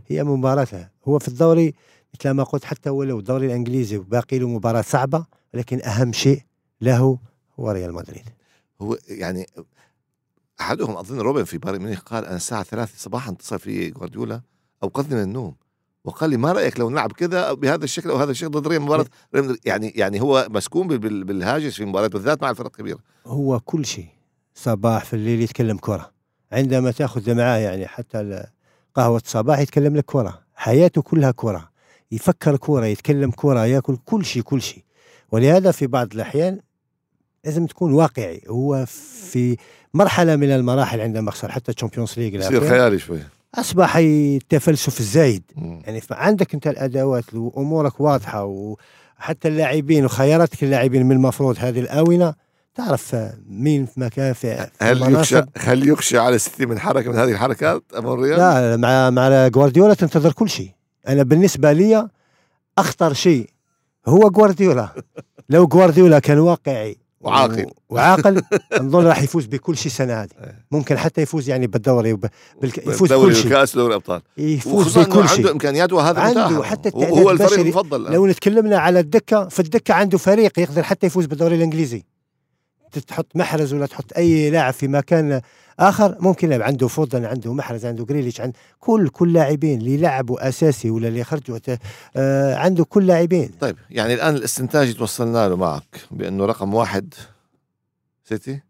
هي 0.09 0.25
مباراتها 0.25 0.91
هو 1.09 1.19
في 1.19 1.29
الدوري 1.29 1.75
مثل 2.15 2.31
ما 2.31 2.43
قلت 2.43 2.65
حتى 2.65 2.91
ولو 2.91 3.19
الدوري 3.19 3.47
الإنجليزي 3.47 3.97
وباقي 3.97 4.39
له 4.39 4.49
مباراة 4.49 4.83
صعبة 4.83 5.27
ولكن 5.55 5.83
أهم 5.83 6.13
شيء 6.13 6.43
له 6.81 7.19
هو 7.61 7.71
ريال 7.71 7.93
مدريد. 7.93 8.25
هو 8.81 8.99
يعني 9.09 9.47
أحدهم 10.61 10.97
أظن 10.97 11.21
روبن 11.21 11.45
في 11.45 11.59
بايرن 11.59 11.83
ميونخ 11.83 12.01
قال 12.01 12.25
أنا 12.25 12.37
الساعة 12.37 12.63
3 12.63 12.93
صباحا 12.97 13.33
اتصل 13.33 13.59
في 13.59 13.91
جوارديولا 13.91 14.41
اوقظني 14.83 15.15
من 15.15 15.23
النوم. 15.23 15.55
وقال 16.07 16.31
لي 16.31 16.37
ما 16.37 16.53
رأيك 16.53 16.81
لو 16.81 16.91
نلعب 16.91 17.13
كذا 17.13 17.53
بهذا 17.53 17.85
الشكل 17.85 18.11
أو 18.11 18.17
هذا 18.17 18.31
الشكل 18.31 18.51
ضد 18.51 18.69
ريال 18.69 18.83
مباراه 18.83 19.07
مدريد؟ 19.35 19.59
يعني 19.65 19.93
يعني 19.97 20.21
هو 20.21 20.47
مسكون 20.51 20.89
بال- 20.89 20.99
بال- 20.99 21.25
بالهاجس 21.25 21.75
في 21.75 21.85
مباريات 21.85 22.13
بالذات 22.13 22.43
مع 22.43 22.51
الفرق 22.51 22.67
الكبيرة. 22.67 22.99
هو 23.27 23.61
كل 23.61 23.87
شيء. 23.87 24.07
صباح 24.55 25.05
في 25.05 25.15
الليل 25.15 25.41
يتكلم 25.41 25.77
كرة. 25.77 26.11
عندما 26.53 26.91
تأخذ 26.91 27.35
معاه 27.35 27.59
يعني 27.59 27.87
حتى 27.87 28.21
ال- 28.21 28.47
قهوة 28.95 29.23
صباح 29.25 29.59
يتكلم 29.59 29.97
لك 29.97 30.05
كرة. 30.05 30.41
حياته 30.55 31.03
كلها 31.03 31.31
كرة. 31.31 31.71
يفكر 32.13 32.57
كرة 32.57 32.87
يتكلم 32.87 33.31
كرة 33.31 33.67
يأكل 33.67 33.97
كل 34.05 34.25
شيء 34.25 34.43
كل 34.43 34.63
شيء. 34.63 34.85
ولهذا 35.33 35.71
في 35.71 35.87
بعض 35.87 36.13
الأحيان 36.15 36.61
لازم 37.45 37.67
تكون 37.67 37.93
واقعي. 37.93 38.43
هو 38.49 38.87
في 39.31 39.57
مرحلة 39.95 40.37
من 40.37 40.51
المراحل 40.51 41.01
عندما 41.01 41.31
خسر 41.31 41.53
حتى 41.53 41.73
ال 41.73 41.77
Champions 41.77 42.15
League 42.19 42.35
يصير 42.35 42.69
خيالي 42.69 42.99
شوي. 42.99 43.19
أصبح 43.57 43.97
التفلسف 43.97 45.01
الزايد 45.01 45.43
مم. 45.57 45.83
يعني 45.87 46.03
عندك 46.11 46.55
أنت 46.55 46.67
الأدوات 46.67 47.35
وأمورك 47.35 48.01
واضحة 48.01 48.45
وحتى 48.45 49.49
اللاعبين 49.49 50.05
وخياراتك 50.05 50.65
اللاعبين 50.65 51.07
من 51.07 51.13
المفروض 51.13 51.57
هذه 51.59 51.81
الآونة 51.81 52.35
تعرف 52.75 53.17
مين 53.49 53.87
في 53.87 54.01
مكان 54.01 54.33
في 54.33 54.69
هل 54.81 55.13
يخشى. 55.13 55.43
هل 55.59 55.89
يخشى 55.89 56.19
على 56.19 56.37
السيتي 56.37 56.67
من 56.67 56.79
حركة 56.79 57.11
من 57.11 57.19
هذه 57.19 57.31
الحركات 57.31 57.83
أمام 57.97 58.13
الريال؟ 58.13 58.39
لا 58.39 58.77
مع 58.77 59.11
مع 59.11 59.49
جوارديولا 59.49 59.95
تنتظر 59.95 60.33
كل 60.33 60.49
شيء 60.49 60.71
أنا 61.09 61.23
بالنسبة 61.23 61.73
لي 61.73 62.09
أخطر 62.79 63.13
شيء 63.13 63.51
هو 64.07 64.31
جوارديولا 64.31 64.89
لو 65.51 65.67
جوارديولا 65.67 66.19
كان 66.19 66.39
واقعي 66.39 67.06
وعاقل. 67.27 67.67
وعاقل 67.89 68.43
نظن 68.83 69.07
راح 69.07 69.23
يفوز 69.23 69.47
بكل 69.47 69.77
شيء 69.77 69.87
السنة 69.87 70.13
هذه 70.23 70.29
إيه. 70.45 70.65
ممكن 70.71 70.99
حتى 70.99 71.23
يفوز 71.23 71.49
يعني 71.49 71.67
بالدوري 71.67 72.13
وب... 72.13 72.27
بالك... 72.63 72.79
يفوز 72.79 73.09
دوري 73.09 73.33
بكل 73.33 73.37
شيء 73.43 73.47
وكأس 73.53 73.77
ودوري 73.77 73.95
أبطال 73.95 74.23
يفوز 74.39 74.99
بكل 74.99 75.19
عنده 75.21 75.27
شيء 75.35 75.51
امكانيات 75.51 75.93
وهذا 75.93 76.21
عنده 76.21 76.63
حتى 76.65 76.91
هو- 76.95 77.31
الفريق. 77.31 77.59
المفضل. 77.61 78.13
لو 78.13 78.27
نتكلمنا 78.27 78.79
على 78.79 79.01
الدكة 79.01 79.49
في 79.49 79.61
الدكه 79.61 79.95
عنده 79.95 80.19
فريق 80.19 80.59
يقدر 80.59 80.83
حتى 80.83 81.07
يفوز 81.07 81.27
بالدوري 81.27 81.57
الإنجليزي 81.57 82.05
تحط 82.93 83.27
محرز 83.35 83.75
ولا 83.75 83.87
تحط 83.87 84.13
أي 84.17 84.51
لاعب 84.51 84.73
في 84.73 84.89
مكان 84.89 85.41
آخر 85.81 86.17
ممكن 86.21 86.47
يلعب 86.53 86.63
عنده 86.63 86.89
فودن 86.89 87.25
عنده 87.25 87.53
محرز 87.55 87.87
عنده 87.87 88.05
جريليش 88.05 88.41
عند 88.41 88.57
كل 88.79 89.09
كل 89.09 89.33
لاعبين 89.33 89.79
اللي 89.79 89.95
يلعبوا 89.95 90.49
أساسي 90.49 90.91
ولا 90.91 91.09
اللي 91.09 91.21
يخرجوا 91.21 91.59
ت- 91.59 91.79
آه 92.17 92.55
عنده 92.57 92.85
كل 92.85 93.07
لاعبين. 93.07 93.51
طيب 93.61 93.77
يعني 93.91 94.15
الآن 94.15 94.37
الاستنتاج 94.37 94.95
توصلنا 94.95 95.49
له 95.49 95.57
معك 95.57 96.01
بأنه 96.11 96.45
رقم 96.47 96.75
واحد 96.75 97.15
سيتي؟ 98.25 98.61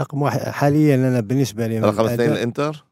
رقم 0.00 0.22
واحد 0.22 0.40
حاليا 0.40 0.94
أنا 0.94 1.20
بالنسبة 1.20 1.66
لي 1.66 1.78
رقم 1.78 2.04
اثنين 2.04 2.32
الإنتر؟ 2.32 2.84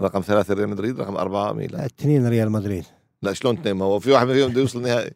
رقم 0.00 0.20
ثلاثة 0.20 0.54
ريال 0.54 0.68
مدريد 0.68 1.00
رقم 1.00 1.16
أربعة 1.16 1.52
ميلان. 1.52 1.80
اثنين 1.84 2.28
ريال 2.28 2.50
مدريد. 2.50 2.84
لا 3.24 3.32
شلون 3.32 3.58
اثنين 3.58 3.74
ما 3.74 3.84
هو 3.84 3.98
في 3.98 4.10
واحد 4.10 4.26
فيهم 4.26 4.48
بده 4.50 4.60
يوصل 4.60 4.82
نهائي. 4.82 5.10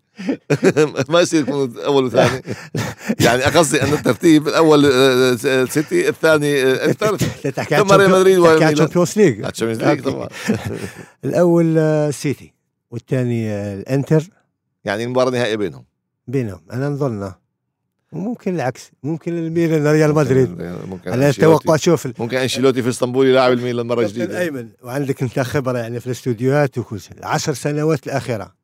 ما 1.09 1.21
يصير 1.21 1.41
يكون 1.41 1.79
أول 1.79 2.05
وثاني. 2.05 2.43
يعني 3.25 3.43
قصدي 3.43 3.83
أن 3.83 3.93
الترتيب 3.93 4.49
الأول 4.49 4.87
آه، 4.87 5.37
آه، 5.47 5.65
سيتي 5.65 6.09
الثاني 6.09 6.63
آه، 6.63 6.93
تحكي 7.57 7.77
ثم 7.77 7.93
ريال 7.93 8.11
مدريد 8.11 8.43
تحكي. 8.45 8.73
ال 8.73 8.77
Champions 8.77 9.19
League 9.19 9.45
ال 9.45 9.49
Champions 9.49 9.85
League. 9.85 10.03
طبعا. 10.03 10.29
الأول 11.25 11.79
سيتي 12.15 12.55
والثاني 12.91 13.53
الإنتر. 13.53 14.23
يعني 14.85 15.05
المباراة 15.05 15.31
نهائية 15.31 15.57
بينهم. 15.57 15.85
بينهم. 16.27 16.61
أنا 16.73 16.89
نظن 16.89 17.33
وممكن 18.13 18.55
العكس 18.55 18.91
ممكن 19.03 19.39
الميلان 19.39 19.87
ريال 19.87 20.15
مدريد 20.15 20.51
ممكن 20.89 21.11
على 21.11 21.27
أنشيلوتي. 21.27 21.57
التوقع 21.57 21.77
شوف 21.77 22.09
ممكن 22.21 22.37
أنشيلوتي 22.37 22.83
في 22.83 22.89
إسطنبول 22.89 23.27
يلاعب 23.27 23.53
الميلان 23.53 23.89
كابتن 23.89 24.07
جديدة 24.07 24.41
ايمن 24.41 24.69
وعندك 24.83 25.23
أنت 25.23 25.41
خبرة 25.41 25.79
يعني 25.79 26.01
في 26.01 26.07
الاستوديوهات 26.07 26.79
وكل 26.79 27.01
شيء 27.01 27.19
العشر 27.19 27.55
سنوات 27.55 28.07
الأخيرة 28.07 28.55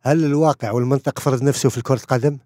هل 0.00 0.24
الواقع 0.24 0.70
والمنطق 0.70 1.18
فرض 1.18 1.42
نفسه 1.42 1.68
في 1.68 1.82
كرة 1.82 2.00
القدم؟ 2.02 2.38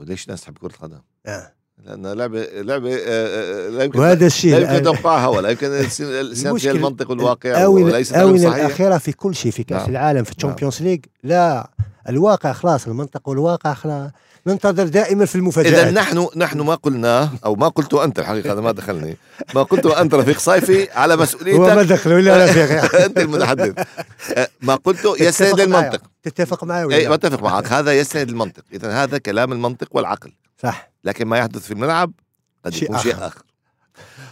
ليش 0.00 0.24
الناس 0.24 0.40
تحب 0.40 0.58
كرة 0.58 0.66
القدم؟ 0.66 1.00
آه. 1.26 1.52
لأن 1.84 2.06
لعبة 2.06 2.44
لعبة 2.44 2.94
آه، 2.94 2.98
آه، 3.06 3.68
لا 3.68 3.84
يمكن 3.84 3.98
وهذا 3.98 4.26
الشيء 4.26 4.58
لا 4.58 4.72
يمكن 4.72 4.84
توقعها 4.84 5.26
ولا 5.26 5.50
يمكن 5.50 5.82
فيها 5.82 6.20
المشكلة 6.50 6.72
المنطق 6.72 7.10
والواقع 7.10 7.66
وليس 7.66 8.10
صحيح 8.10 8.54
الأخيرة 8.54 8.98
في 8.98 9.12
كل 9.12 9.34
شيء 9.34 9.52
في 9.52 9.64
كأس 9.64 9.80
نعم. 9.80 9.90
العالم 9.90 10.24
في 10.24 10.30
ال 10.30 10.35
Champions 10.35 10.82
League 10.82 11.04
لا 11.22 11.70
الواقع 12.08 12.52
خلاص 12.52 12.86
المنطق 12.86 13.28
والواقع 13.28 13.74
خلاص 13.74 14.10
ننتظر 14.48 14.88
دائما 14.88 15.24
في 15.24 15.34
إذا 15.34 15.40
المفاجآت 15.40 15.94
نحن 15.94 16.28
نحن 16.36 16.60
ما 16.60 16.74
قلناه 16.74 17.30
أو 17.44 17.54
ما 17.54 17.68
قلته 17.68 18.04
أنت 18.04 18.18
الحقيقة 18.18 18.52
هذا 18.52 18.60
ما 18.60 18.72
دخلني. 18.72 19.16
ما 19.54 19.62
قلته 19.62 20.00
أنت 20.00 20.14
رفيق 20.14 20.38
صيفي 20.38 20.90
على 20.90 21.14
هو 21.14 21.16
ما 21.16 21.22
مسؤوليتك 21.22 21.92
دخل 21.92 22.12
ولا 22.12 22.44
رفيق. 22.44 22.94
أنت 23.04 23.18
المتحدث. 23.18 23.86
آه، 24.36 24.48
ما 24.62 24.74
قلته 24.74 25.16
معي. 25.40 25.52
للمنطق 25.52 26.02
تتفق 26.22 26.64
معي 26.64 26.84
ولا 26.84 26.96
أي؟ 26.96 27.08
بتفق 27.08 27.42
معك. 27.42 27.72
هذا 27.72 27.92
يستند 27.92 28.30
للمنطق 28.30 28.62
إذا 28.72 29.02
هذا 29.02 29.18
كلام 29.18 29.52
المنطق 29.52 29.88
والعقل. 29.92 30.32
صح. 30.62 30.90
لكن 31.04 31.26
ما 31.26 31.38
يحدث 31.38 31.62
في 31.62 31.70
الملعب 31.70 32.12
قد 32.64 32.72
شيء 32.72 32.84
يكون 32.84 32.98
شيء 32.98 33.12
آخر. 33.12 33.26
آخر. 33.26 33.42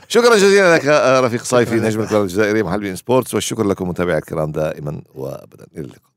شكرا 0.08 0.36
جزيلا 0.36 0.76
لك 0.76 0.86
آه، 0.86 1.20
رفيق 1.20 1.44
صيفي 1.44 1.74
نجم 1.74 2.00
الكرة 2.00 2.22
الجزائري 2.22 2.62
محلل 2.62 2.80
بي 2.80 2.90
ان 2.90 2.96
سبورتس. 2.96 3.34
والشكر 3.34 3.64
لكم 3.64 3.88
متابعي 3.88 4.18
الكرام 4.18 4.52
دائما 4.52 5.02
وابدا. 5.14 5.66
إلى 5.76 5.80
اللقاء. 5.80 6.15